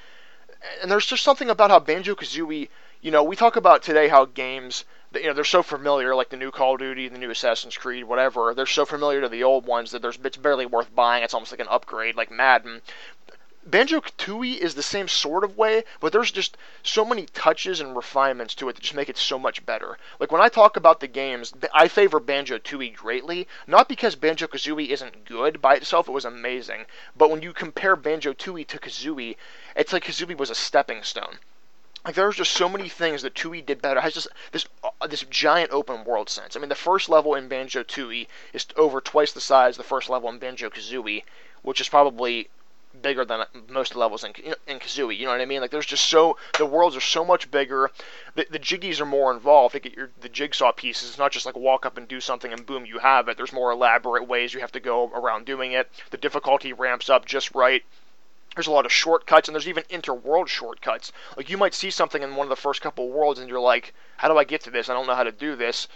and 0.83 0.91
there's 0.91 1.07
just 1.07 1.25
something 1.25 1.51
about 1.51 1.71
how 1.71 1.81
Banjo 1.81 2.15
Kazooie. 2.15 2.69
You 3.01 3.11
know, 3.11 3.23
we 3.23 3.37
talk 3.37 3.57
about 3.57 3.83
today 3.83 4.09
how 4.09 4.25
games, 4.25 4.85
you 5.13 5.25
know, 5.25 5.35
they're 5.35 5.45
so 5.45 5.63
familiar, 5.63 6.15
like 6.15 6.31
the 6.31 6.39
new 6.39 6.51
Call 6.51 6.75
of 6.75 6.79
Duty, 6.79 7.09
the 7.09 7.19
new 7.19 7.31
Assassin's 7.31 7.77
Creed, 7.77 8.05
whatever. 8.05 8.55
They're 8.55 8.65
so 8.65 8.87
familiar 8.87 9.21
to 9.21 9.29
the 9.29 9.45
old 9.45 9.67
ones 9.67 9.91
that 9.91 10.01
there's 10.01 10.19
it's 10.25 10.37
barely 10.39 10.65
worth 10.65 10.95
buying. 10.95 11.23
It's 11.23 11.35
almost 11.35 11.53
like 11.53 11.61
an 11.61 11.69
upgrade, 11.69 12.17
like 12.17 12.31
Madden. 12.31 12.81
Banjo 13.67 14.01
Tooie 14.01 14.59
is 14.59 14.75
the 14.75 14.83
same 14.83 15.09
sort 15.09 15.43
of 15.43 15.57
way, 15.57 15.85
but 15.99 16.13
there's 16.13 16.31
just 16.31 16.59
so 16.83 17.03
many 17.03 17.25
touches 17.25 17.81
and 17.81 17.97
refinements 17.97 18.55
to 18.55 18.69
it 18.69 18.75
that 18.75 18.83
just 18.83 18.95
make 18.95 19.09
it 19.09 19.17
so 19.17 19.39
much 19.39 19.65
better. 19.65 19.97
Like 20.21 20.31
when 20.31 20.43
I 20.43 20.51
talk 20.51 20.77
about 20.77 21.01
the 21.01 21.07
games, 21.07 21.55
I 21.73 21.89
favor 21.89 22.21
Banjo 22.21 22.59
Tooie 22.59 22.95
greatly, 22.95 23.49
not 23.67 23.89
because 23.89 24.17
Banjo 24.17 24.49
Kazooie 24.49 24.91
isn't 24.91 25.25
good 25.25 25.63
by 25.63 25.77
itself, 25.77 26.09
it 26.09 26.13
was 26.13 26.27
amazing, 26.27 26.85
but 27.17 27.31
when 27.31 27.41
you 27.41 27.55
compare 27.55 27.97
Banjo 27.97 28.35
Tooie 28.35 28.67
to 28.67 28.79
Kazooie, 28.79 29.37
it's 29.75 29.95
like 29.95 30.05
Kazooie 30.05 30.37
was 30.37 30.51
a 30.51 30.55
stepping 30.55 31.03
stone. 31.03 31.39
Like 32.05 32.17
there's 32.17 32.37
just 32.37 32.53
so 32.53 32.69
many 32.69 32.91
things 32.91 33.23
that 33.23 33.35
Tooie 33.35 33.65
did 33.65 33.81
better. 33.81 33.99
It 33.99 34.03
has 34.03 34.13
just 34.13 34.29
this 34.53 34.67
uh, 34.83 35.07
this 35.07 35.23
giant 35.23 35.71
open 35.71 36.05
world 36.05 36.29
sense. 36.29 36.55
I 36.55 36.61
mean, 36.61 36.69
the 36.69 36.75
first 36.75 37.09
level 37.09 37.35
in 37.35 37.49
Banjo 37.49 37.83
Tooie 37.83 38.27
is 38.53 38.67
over 38.77 39.01
twice 39.01 39.33
the 39.33 39.41
size 39.41 39.79
of 39.79 39.79
the 39.79 39.89
first 39.89 40.11
level 40.11 40.29
in 40.29 40.39
Banjo 40.39 40.69
Kazooie, 40.69 41.25
which 41.63 41.81
is 41.81 41.89
probably 41.89 42.51
bigger 43.03 43.25
than 43.25 43.45
most 43.69 43.97
levels 43.97 44.25
in 44.25 44.33
in 44.67 44.79
Kazooie. 44.79 45.19
You 45.19 45.27
know 45.27 45.33
what 45.33 45.41
I 45.41 45.47
mean? 45.47 45.61
Like 45.61 45.71
there's 45.71 45.87
just 45.87 46.07
so 46.07 46.37
the 46.59 46.67
worlds 46.67 46.97
are 46.97 47.01
so 47.01 47.25
much 47.25 47.51
bigger. 47.51 47.91
The, 48.35 48.47
the 48.51 48.59
jiggies 48.59 49.01
are 49.01 49.07
more 49.07 49.33
involved. 49.33 49.75
They 49.75 49.81
get 49.81 49.95
your 49.95 50.11
the 50.21 50.29
jigsaw 50.29 50.73
pieces. 50.73 51.11
It's 51.11 51.19
not 51.19 51.33
just 51.33 51.47
like 51.47 51.57
walk 51.57 51.87
up 51.87 51.97
and 51.97 52.07
do 52.09 52.21
something 52.21 52.53
and 52.53 52.67
boom 52.67 52.87
you 52.87 52.99
have 52.99 53.29
it. 53.29 53.37
There's 53.37 53.53
more 53.53 53.71
elaborate 53.71 54.27
ways 54.27 54.55
you 54.55 54.61
have 54.61 54.73
to 54.73 54.81
go 54.81 55.11
around 55.15 55.47
doing 55.47 55.73
it. 55.73 55.91
The 56.11 56.17
difficulty 56.17 56.73
ramps 56.73 57.11
up 57.11 57.25
just 57.27 57.55
right. 57.55 57.85
There's 58.55 58.69
a 58.69 58.73
lot 58.73 58.87
of 58.87 58.93
shortcuts 58.93 59.49
and 59.49 59.55
there's 59.55 59.69
even 59.69 59.83
interworld 59.85 60.47
shortcuts. 60.47 61.11
Like 61.37 61.51
you 61.51 61.59
might 61.59 61.75
see 61.75 61.91
something 61.91 62.23
in 62.23 62.37
one 62.37 62.45
of 62.47 62.51
the 62.51 62.57
first 62.57 62.81
couple 62.81 63.09
worlds 63.11 63.41
and 63.41 63.49
you're 63.49 63.59
like, 63.61 63.93
how 64.17 64.29
do 64.29 64.39
I 64.39 64.45
get 64.45 64.61
to 64.63 64.71
this? 64.71 64.89
I 64.89 64.95
don't 64.95 65.09
know 65.09 65.17
how 65.17 65.25
to 65.25 65.33
do 65.33 65.57
this 65.57 65.89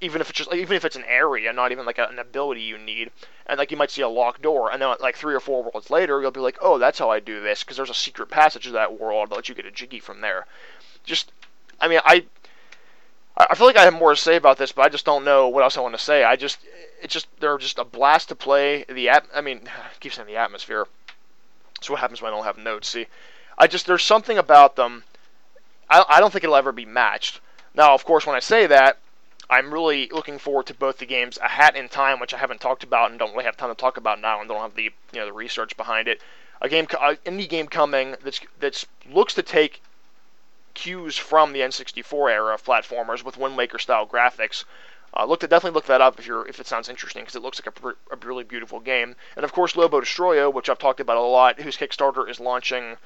even 0.00 0.20
if 0.20 0.30
it's 0.30 0.38
just 0.38 0.52
even 0.52 0.76
if 0.76 0.84
it's 0.84 0.96
an 0.96 1.04
area, 1.06 1.52
not 1.52 1.72
even 1.72 1.84
like 1.84 1.98
a, 1.98 2.06
an 2.06 2.18
ability 2.18 2.62
you 2.62 2.78
need. 2.78 3.10
And 3.46 3.58
like 3.58 3.70
you 3.70 3.76
might 3.76 3.90
see 3.90 4.02
a 4.02 4.08
locked 4.08 4.42
door, 4.42 4.70
and 4.70 4.80
then 4.80 4.94
like 5.00 5.16
three 5.16 5.34
or 5.34 5.40
four 5.40 5.62
worlds 5.62 5.90
later, 5.90 6.20
you'll 6.20 6.30
be 6.30 6.40
like, 6.40 6.58
oh, 6.60 6.78
that's 6.78 6.98
how 6.98 7.10
I 7.10 7.20
do 7.20 7.42
this, 7.42 7.62
because 7.62 7.76
there's 7.76 7.90
a 7.90 7.94
secret 7.94 8.30
passage 8.30 8.64
to 8.64 8.72
that 8.72 8.98
world 8.98 9.30
that 9.30 9.34
lets 9.36 9.48
you 9.48 9.54
get 9.54 9.66
a 9.66 9.70
jiggy 9.70 10.00
from 10.00 10.20
there. 10.20 10.46
Just, 11.04 11.32
I 11.80 11.88
mean, 11.88 12.00
I. 12.04 12.24
I 13.36 13.54
feel 13.54 13.66
like 13.66 13.76
I 13.76 13.84
have 13.84 13.94
more 13.94 14.10
to 14.10 14.20
say 14.20 14.36
about 14.36 14.58
this, 14.58 14.72
but 14.72 14.82
I 14.82 14.90
just 14.90 15.06
don't 15.06 15.24
know 15.24 15.48
what 15.48 15.62
else 15.62 15.78
I 15.78 15.80
want 15.80 15.94
to 15.94 16.02
say. 16.02 16.24
I 16.24 16.36
just, 16.36 16.58
it's 17.00 17.14
just 17.14 17.26
they're 17.40 17.56
just 17.56 17.78
a 17.78 17.84
blast 17.84 18.28
to 18.28 18.34
play. 18.34 18.84
The 18.86 19.08
at, 19.08 19.24
I 19.34 19.40
mean, 19.40 19.62
I 19.66 19.88
keep 19.98 20.12
saying 20.12 20.28
the 20.28 20.36
atmosphere. 20.36 20.86
That's 21.74 21.88
what 21.88 22.00
happens 22.00 22.20
when 22.20 22.30
I 22.30 22.36
don't 22.36 22.44
have 22.44 22.58
notes. 22.58 22.88
See, 22.88 23.06
I 23.56 23.66
just 23.66 23.86
there's 23.86 24.02
something 24.02 24.36
about 24.36 24.76
them. 24.76 25.04
I, 25.88 26.04
I 26.06 26.20
don't 26.20 26.30
think 26.30 26.44
it'll 26.44 26.56
ever 26.56 26.72
be 26.72 26.84
matched. 26.84 27.40
Now, 27.74 27.94
of 27.94 28.04
course, 28.04 28.26
when 28.26 28.36
I 28.36 28.40
say 28.40 28.66
that, 28.66 28.98
I'm 29.50 29.74
really 29.74 30.08
looking 30.12 30.38
forward 30.38 30.66
to 30.66 30.74
both 30.74 30.98
the 30.98 31.06
games. 31.06 31.36
A 31.42 31.48
Hat 31.48 31.74
in 31.74 31.88
Time, 31.88 32.20
which 32.20 32.32
I 32.32 32.38
haven't 32.38 32.60
talked 32.60 32.84
about 32.84 33.10
and 33.10 33.18
don't 33.18 33.32
really 33.32 33.44
have 33.44 33.56
time 33.56 33.70
to 33.70 33.74
talk 33.74 33.96
about 33.96 34.20
now, 34.20 34.38
and 34.38 34.48
don't 34.48 34.60
have 34.60 34.76
the 34.76 34.84
you 34.84 34.92
know 35.12 35.26
the 35.26 35.32
research 35.32 35.76
behind 35.76 36.06
it. 36.06 36.22
A 36.60 36.68
game, 36.68 36.86
indie 36.86 37.48
game 37.48 37.66
coming 37.66 38.14
that's 38.22 38.40
that's 38.60 38.86
looks 39.10 39.34
to 39.34 39.42
take 39.42 39.82
cues 40.74 41.16
from 41.16 41.52
the 41.52 41.60
N64 41.60 42.30
era 42.30 42.54
of 42.54 42.64
platformers 42.64 43.24
with 43.24 43.36
Wind 43.36 43.56
Waker 43.56 43.78
style 43.78 44.06
graphics. 44.06 44.64
Uh, 45.12 45.24
look 45.24 45.40
to 45.40 45.48
definitely 45.48 45.74
look 45.74 45.86
that 45.86 46.00
up 46.00 46.20
if 46.20 46.28
you're 46.28 46.46
if 46.46 46.60
it 46.60 46.68
sounds 46.68 46.88
interesting 46.88 47.22
because 47.22 47.34
it 47.34 47.42
looks 47.42 47.60
like 47.60 47.76
a, 47.82 48.14
a, 48.14 48.16
really 48.24 48.44
beautiful 48.44 48.78
game. 48.78 49.16
And 49.34 49.44
of 49.44 49.52
course, 49.52 49.72
Lobodestroyo, 49.72 50.52
which 50.54 50.68
I've 50.68 50.78
talked 50.78 51.00
about 51.00 51.16
a 51.16 51.22
lot, 51.22 51.60
whose 51.60 51.76
Kickstarter 51.76 52.30
is 52.30 52.38
launching 52.38 52.96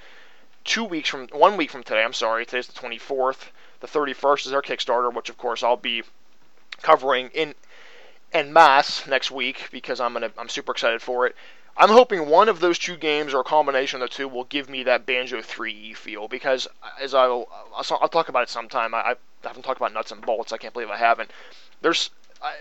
two 0.65 0.85
weeks 0.85 1.09
from 1.09 1.29
one 1.29 1.57
week 1.57 1.71
from 1.71 1.83
today. 1.83 2.05
I'm 2.05 2.13
sorry, 2.13 2.45
today's 2.45 2.67
the 2.67 2.79
24th. 2.79 3.49
The 3.81 3.87
31st 3.87 4.47
is 4.47 4.53
our 4.53 4.61
Kickstarter, 4.61 5.13
which 5.13 5.31
of 5.31 5.39
course 5.39 5.63
I'll 5.63 5.79
be 5.79 6.03
covering 6.83 7.31
in 7.35 7.54
en 8.33 8.52
masse 8.52 9.07
next 9.07 9.31
week 9.31 9.69
because 9.71 10.00
I'm 10.00 10.12
gonna 10.12 10.31
I'm 10.37 10.49
super 10.49 10.73
excited 10.73 11.02
for 11.02 11.26
it. 11.26 11.37
I'm 11.76 11.88
hoping 11.88 12.28
one 12.28 12.49
of 12.49 12.61
those 12.61 12.78
two 12.78 12.97
games 12.97 13.35
or 13.35 13.40
a 13.40 13.45
combination 13.45 14.00
of 14.00 14.09
the 14.09 14.14
two 14.14 14.28
will 14.28 14.45
give 14.45 14.69
me 14.69 14.85
that 14.85 15.07
Banjo 15.07 15.40
Threeie 15.40 15.97
feel 15.97 16.28
because 16.28 16.69
as 17.00 17.14
I'll 17.14 17.49
I'll, 17.76 18.09
talk 18.09 18.28
about 18.28 18.45
it 18.45 18.49
sometime. 18.49 18.95
I, 18.95 18.99
I, 18.99 19.14
haven't 19.43 19.62
talked 19.62 19.81
about 19.81 19.93
nuts 19.93 20.12
and 20.12 20.23
bolts. 20.23 20.52
I 20.52 20.57
can't 20.57 20.73
believe 20.73 20.90
I 20.90 20.97
haven't. 20.97 21.31
There's 21.83 22.11
I, 22.43 22.54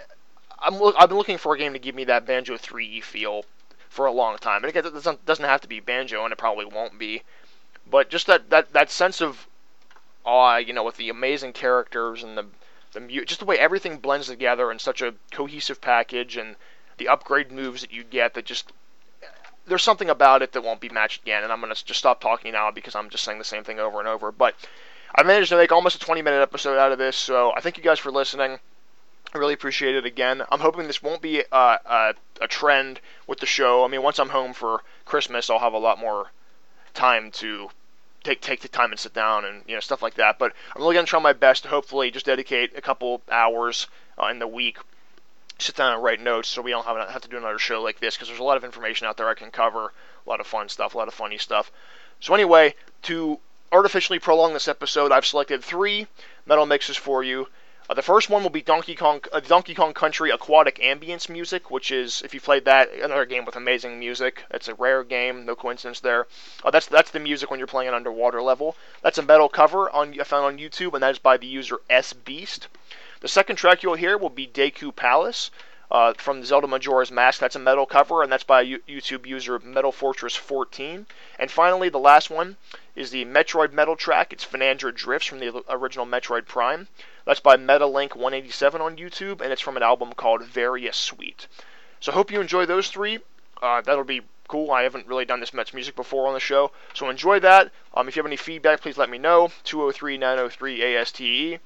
I'm 0.60 0.82
I've 0.98 1.10
been 1.10 1.17
looking 1.17 1.38
for 1.38 1.53
a 1.53 1.58
game 1.58 1.74
to 1.74 1.79
give 1.79 1.96
me 1.96 2.05
that 2.05 2.25
Banjo 2.25 2.58
Threeie 2.58 3.03
feel 3.03 3.46
for 3.89 4.08
a 4.08 4.12
long 4.12 4.38
time. 4.38 4.63
And 4.63 4.70
again, 4.70 4.86
it 4.86 4.93
doesn't 4.93 5.25
doesn't 5.25 5.46
have 5.46 5.62
to 5.62 5.67
be 5.67 5.79
Banjo, 5.79 6.24
and 6.24 6.32
it 6.32 6.38
probably 6.38 6.65
won't 6.65 6.98
be. 6.98 7.22
But 7.89 8.10
just 8.10 8.27
that 8.27 8.50
that 8.50 8.74
that 8.74 8.89
sense 8.89 9.22
of 9.22 9.48
awe, 10.25 10.58
you 10.58 10.74
know, 10.74 10.84
with 10.84 10.98
the 10.98 11.10
amazing 11.10 11.53
characters 11.53 12.24
and 12.24 12.38
the 12.38 12.46
the 12.93 13.01
mu- 13.01 13.25
just 13.25 13.39
the 13.39 13.45
way 13.45 13.59
everything 13.59 13.97
blends 13.97 14.27
together 14.27 14.71
in 14.71 14.79
such 14.79 15.01
a 15.01 15.15
cohesive 15.31 15.81
package, 15.81 16.38
and 16.38 16.55
the 16.97 17.07
upgrade 17.07 17.51
moves 17.51 17.81
that 17.81 17.91
you 17.91 18.03
get 18.03 18.33
that 18.33 18.45
just 18.45 18.71
there's 19.65 19.83
something 19.83 20.09
about 20.09 20.41
it 20.41 20.51
that 20.51 20.63
won't 20.63 20.81
be 20.81 20.89
matched 20.89 21.21
again. 21.21 21.43
And 21.43 21.51
I'm 21.51 21.62
gonna 21.62 21.75
just 21.75 21.99
stop 21.99 22.19
talking 22.19 22.51
now 22.53 22.71
because 22.71 22.95
I'm 22.95 23.10
just 23.10 23.23
saying 23.23 23.39
the 23.39 23.45
same 23.45 23.63
thing 23.63 23.79
over 23.79 23.99
and 23.99 24.08
over. 24.08 24.32
But 24.32 24.56
I 25.15 25.23
managed 25.23 25.49
to 25.49 25.58
make 25.58 25.71
almost 25.71 25.95
a 25.95 25.99
20 25.99 26.21
minute 26.21 26.41
episode 26.41 26.77
out 26.77 26.91
of 26.91 26.97
this, 26.97 27.15
so 27.15 27.53
I 27.56 27.62
thank 27.62 27.77
you 27.77 27.84
guys 27.84 27.99
for 27.99 28.12
listening. 28.12 28.60
I 29.34 29.38
really 29.38 29.53
appreciate 29.53 29.95
it 29.95 30.06
again. 30.06 30.43
I'm 30.51 30.60
hoping 30.60 30.86
this 30.88 31.01
won't 31.01 31.21
be 31.21 31.39
a, 31.39 31.45
a, 31.51 32.13
a 32.41 32.47
trend 32.47 32.99
with 33.25 33.39
the 33.39 33.47
show. 33.47 33.84
I 33.84 33.88
mean, 33.88 34.03
once 34.03 34.19
I'm 34.19 34.29
home 34.29 34.53
for 34.53 34.84
Christmas, 35.06 35.49
I'll 35.49 35.60
have 35.60 35.73
a 35.73 35.79
lot 35.79 35.97
more 35.97 36.32
time 36.93 37.32
to 37.32 37.69
take 38.23 38.41
take 38.41 38.62
the 38.62 38.67
time 38.67 38.91
and 38.91 38.99
sit 38.99 39.13
down 39.13 39.45
and 39.45 39.63
you 39.67 39.75
know 39.75 39.79
stuff 39.79 40.01
like 40.01 40.15
that. 40.15 40.39
But 40.39 40.53
I'm 40.75 40.81
really 40.81 40.95
gonna 40.95 41.07
try 41.07 41.19
my 41.19 41.33
best 41.33 41.63
to 41.63 41.69
hopefully 41.69 42.12
just 42.12 42.25
dedicate 42.25 42.77
a 42.77 42.81
couple 42.81 43.21
hours 43.29 43.88
uh, 44.21 44.27
in 44.27 44.39
the 44.39 44.47
week, 44.47 44.77
sit 45.59 45.75
down 45.75 45.93
and 45.93 46.03
write 46.03 46.21
notes, 46.21 46.49
so 46.49 46.62
we 46.62 46.71
don't 46.71 46.86
have, 46.86 47.09
have 47.09 47.21
to 47.21 47.29
do 47.29 47.38
another 47.38 47.59
show 47.59 47.81
like 47.81 47.99
this 47.99 48.15
because 48.15 48.27
there's 48.27 48.39
a 48.39 48.43
lot 48.43 48.57
of 48.57 48.63
information 48.63 49.07
out 49.07 49.17
there 49.17 49.29
I 49.29 49.33
can 49.33 49.51
cover, 49.51 49.93
a 50.25 50.29
lot 50.29 50.39
of 50.39 50.47
fun 50.47 50.69
stuff, 50.69 50.95
a 50.95 50.97
lot 50.97 51.07
of 51.07 51.13
funny 51.13 51.38
stuff. 51.38 51.71
So 52.19 52.33
anyway, 52.33 52.75
to 53.03 53.39
artificially 53.71 54.19
prolong 54.19 54.53
this 54.53 54.67
episode, 54.67 55.12
I've 55.12 55.25
selected 55.25 55.63
three 55.63 56.07
metal 56.45 56.65
mixes 56.65 56.97
for 56.97 57.23
you. 57.23 57.47
Uh, 57.89 57.93
the 57.93 58.02
first 58.02 58.30
one 58.30 58.41
will 58.41 58.50
be 58.50 58.62
Donkey 58.62 58.96
Kong, 58.96 59.22
uh, 59.34 59.41
Donkey 59.41 59.76
Kong 59.76 59.93
Country 59.93 60.32
Aquatic 60.32 60.78
Ambience 60.80 61.28
Music, 61.28 61.69
which 61.69 61.91
is, 61.91 62.22
if 62.22 62.34
you 62.34 62.39
played 62.39 62.63
that, 62.63 62.89
another 62.93 63.26
game 63.26 63.43
with 63.43 63.58
amazing 63.58 64.00
music. 64.00 64.46
It's 64.52 64.69
a 64.69 64.74
rare 64.74 65.04
game, 65.04 65.46
no 65.46 65.54
coincidence 65.54 66.00
there. 66.00 66.28
Uh, 66.63 66.72
that's 66.72 66.86
that's 66.86 67.12
the 67.12 67.19
music 67.19 67.52
when 67.52 67.60
you're 67.60 67.67
playing 67.67 67.89
an 67.89 67.93
underwater 67.93 68.41
level. 68.41 68.78
That's 69.02 69.17
a 69.17 69.22
metal 69.22 69.50
cover 69.50 69.89
on 69.89 70.17
I 70.17 70.24
found 70.24 70.46
on 70.46 70.58
YouTube, 70.58 70.93
and 70.93 71.04
that 71.04 71.12
is 71.12 71.19
by 71.19 71.36
the 71.36 71.46
user 71.46 71.82
S 71.89 72.13
Beast. 72.13 72.69
The 73.19 73.28
second 73.28 73.58
track 73.58 73.84
you'll 73.84 73.96
hear 73.96 74.17
will 74.17 74.30
be 74.30 74.48
Deku 74.48 74.96
Palace. 74.96 75.52
Uh, 75.91 76.13
from 76.13 76.43
Zelda 76.43 76.65
Majora's 76.65 77.12
Mask. 77.12 77.39
That's 77.39 77.56
a 77.56 77.60
metal 77.60 77.86
cover, 77.86 78.24
and 78.24 78.32
that's 78.32 78.43
by 78.43 78.62
a 78.62 78.80
YouTube 78.80 79.28
user 79.28 79.60
Metal 79.60 79.91
Fortress 79.91 80.36
14. 80.36 81.06
And 81.38 81.52
finally, 81.52 81.89
the 81.89 82.00
last 82.00 82.32
one 82.32 82.58
is 82.96 83.12
the 83.12 83.26
Metroid 83.26 83.74
metal 83.74 83.96
track. 83.96 84.34
It's 84.34 84.43
Phendrana 84.43 84.96
Drifts 84.96 85.28
from 85.28 85.39
the 85.39 85.63
original 85.69 86.08
Metroid 86.08 86.48
Prime. 86.48 86.88
That's 87.25 87.39
by 87.39 87.55
MetaLink187 87.55 88.81
on 88.81 88.97
YouTube, 88.97 89.41
and 89.41 89.51
it's 89.51 89.62
from 89.62 89.77
an 89.77 89.83
album 89.83 90.13
called 90.13 90.43
Varia 90.43 90.91
Suite. 90.91 91.47
So 91.99 92.12
hope 92.12 92.31
you 92.31 92.41
enjoy 92.41 92.65
those 92.65 92.89
three. 92.89 93.19
Uh, 93.62 93.81
that'll 93.81 94.03
be 94.03 94.21
cool. 94.49 94.71
I 94.71 94.83
haven't 94.83 95.07
really 95.07 95.23
done 95.25 95.39
this 95.39 95.53
much 95.53 95.73
music 95.73 95.95
before 95.95 96.27
on 96.27 96.33
the 96.33 96.39
show, 96.39 96.71
so 96.93 97.09
enjoy 97.09 97.39
that. 97.39 97.71
Um, 97.93 98.07
if 98.07 98.15
you 98.15 98.19
have 98.21 98.27
any 98.27 98.36
feedback, 98.36 98.81
please 98.81 98.97
let 98.97 99.09
me 99.09 99.17
know. 99.17 99.49
203-903-ASTE. 99.63 101.59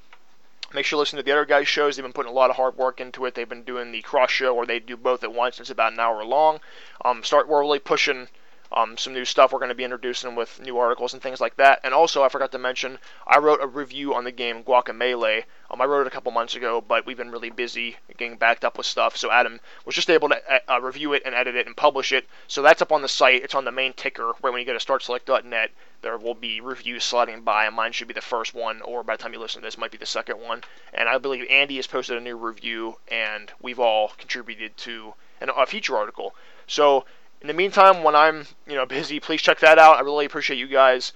Make 0.74 0.86
sure 0.86 0.98
to 0.98 1.00
listen 1.00 1.18
to 1.18 1.24
the 1.24 1.32
other 1.32 1.46
guys' 1.46 1.68
shows. 1.68 1.96
They've 1.96 2.04
been 2.04 2.14
putting 2.14 2.32
a 2.32 2.36
lot 2.36 2.50
of 2.50 2.58
hard 2.58 2.78
work 2.78 3.00
into 3.00 3.26
it. 3.26 3.34
They've 3.34 3.48
been 3.48 3.64
doing 3.64 3.92
the 3.92 4.02
cross 4.02 4.30
show, 4.30 4.54
where 4.54 4.66
they 4.66 4.80
do 4.80 4.98
both 4.98 5.24
at 5.24 5.34
once. 5.34 5.60
It's 5.60 5.70
about 5.70 5.94
an 5.94 6.00
hour 6.00 6.24
long. 6.24 6.60
Um, 7.04 7.24
start. 7.24 7.48
We're 7.48 7.62
really 7.62 7.80
pushing 7.80 8.28
um, 8.72 8.98
some 8.98 9.14
new 9.14 9.26
stuff 9.26 9.52
we're 9.52 9.60
going 9.60 9.70
to 9.70 9.76
be 9.76 9.84
introducing 9.84 10.36
with 10.36 10.60
new 10.62 10.78
articles 10.78 11.14
and 11.14 11.22
things 11.22 11.40
like 11.40 11.56
that. 11.58 11.80
And 11.84 11.94
also, 11.94 12.24
I 12.24 12.30
forgot 12.30 12.52
to 12.52 12.58
mention, 12.58 13.00
I 13.26 13.40
wrote 13.40 13.62
a 13.62 13.68
review 13.68 14.14
on 14.14 14.24
the 14.24 14.32
game 14.32 14.64
Guacamelee. 14.64 15.44
Um, 15.70 15.82
I 15.82 15.86
wrote 15.86 16.02
it 16.02 16.08
a 16.08 16.12
couple 16.12 16.32
months 16.32 16.56
ago, 16.56 16.84
but 16.86 17.06
we've 17.06 17.18
been 17.18 17.32
really 17.32 17.50
busy 17.50 17.98
getting 18.18 18.38
backed 18.38 18.66
up 18.66 18.78
with 18.78 18.86
stuff. 18.86 19.18
So 19.18 19.32
Adam 19.32 19.60
was 19.86 19.96
just 19.96 20.10
able 20.10 20.30
to 20.30 20.42
uh, 20.52 20.60
uh, 20.70 20.82
review 20.82 21.14
it 21.14 21.24
and 21.26 21.36
edit 21.36 21.56
it 21.56 21.68
and 21.68 21.76
publish 21.76 22.12
it. 22.12 22.28
So 22.48 22.62
that's 22.62 22.82
up 22.82 22.92
on 22.92 23.02
the 23.02 23.08
site. 23.08 23.44
It's 23.44 23.56
on 23.56 23.66
the 23.66 23.72
main 23.72 23.94
ticker 23.94 24.34
where 24.42 24.52
when 24.52 24.60
you 24.60 24.66
go 24.66 24.78
to 24.78 24.86
startselect.net, 24.86 25.72
there 26.02 26.18
will 26.18 26.36
be 26.36 26.62
reviews 26.62 27.04
sliding 27.04 27.42
by, 27.42 27.66
and 27.66 27.76
mine 27.76 27.92
should 27.92 28.08
be 28.08 28.14
the 28.14 28.22
first 28.22 28.54
one, 28.54 28.82
or 28.82 29.04
by 29.04 29.16
the 29.16 29.24
time 29.24 29.34
you 29.34 29.40
listen 29.40 29.62
to 29.62 29.68
this, 29.68 29.78
might 29.78 29.92
be 29.92 29.98
the 29.98 30.06
second 30.06 30.40
one. 30.40 30.64
And 30.94 31.10
I 31.10 31.18
believe 31.18 31.46
Andy 31.50 31.78
has 31.78 31.88
posted 31.88 32.18
a 32.18 32.22
new 32.22 32.38
review, 32.38 32.98
and 33.08 33.52
we've 33.60 33.80
all 33.80 34.10
contributed 34.18 34.78
to 34.78 35.16
an, 35.42 35.50
a 35.50 35.66
feature 35.66 35.98
article. 35.98 36.36
So 36.68 37.06
in 37.42 37.48
the 37.48 37.54
meantime, 37.54 38.04
when 38.04 38.16
I'm 38.16 38.46
you 38.68 38.76
know 38.76 38.86
busy, 38.86 39.20
please 39.20 39.42
check 39.42 39.60
that 39.60 39.78
out. 39.78 39.98
I 39.98 40.02
really 40.02 40.26
appreciate 40.26 40.58
you 40.58 40.68
guys 40.68 41.14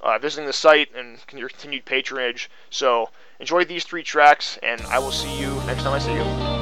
uh, 0.00 0.18
visiting 0.18 0.46
the 0.46 0.52
site 0.52 0.94
and 0.94 1.18
your 1.32 1.48
continued 1.48 1.84
patronage. 1.84 2.50
So 2.70 3.10
enjoy 3.40 3.64
these 3.64 3.84
three 3.84 4.02
tracks, 4.02 4.58
and 4.62 4.80
I 4.82 4.98
will 4.98 5.12
see 5.12 5.38
you 5.38 5.54
next 5.66 5.82
time 5.82 5.94
I 5.94 5.98
see 5.98 6.14
you. 6.14 6.57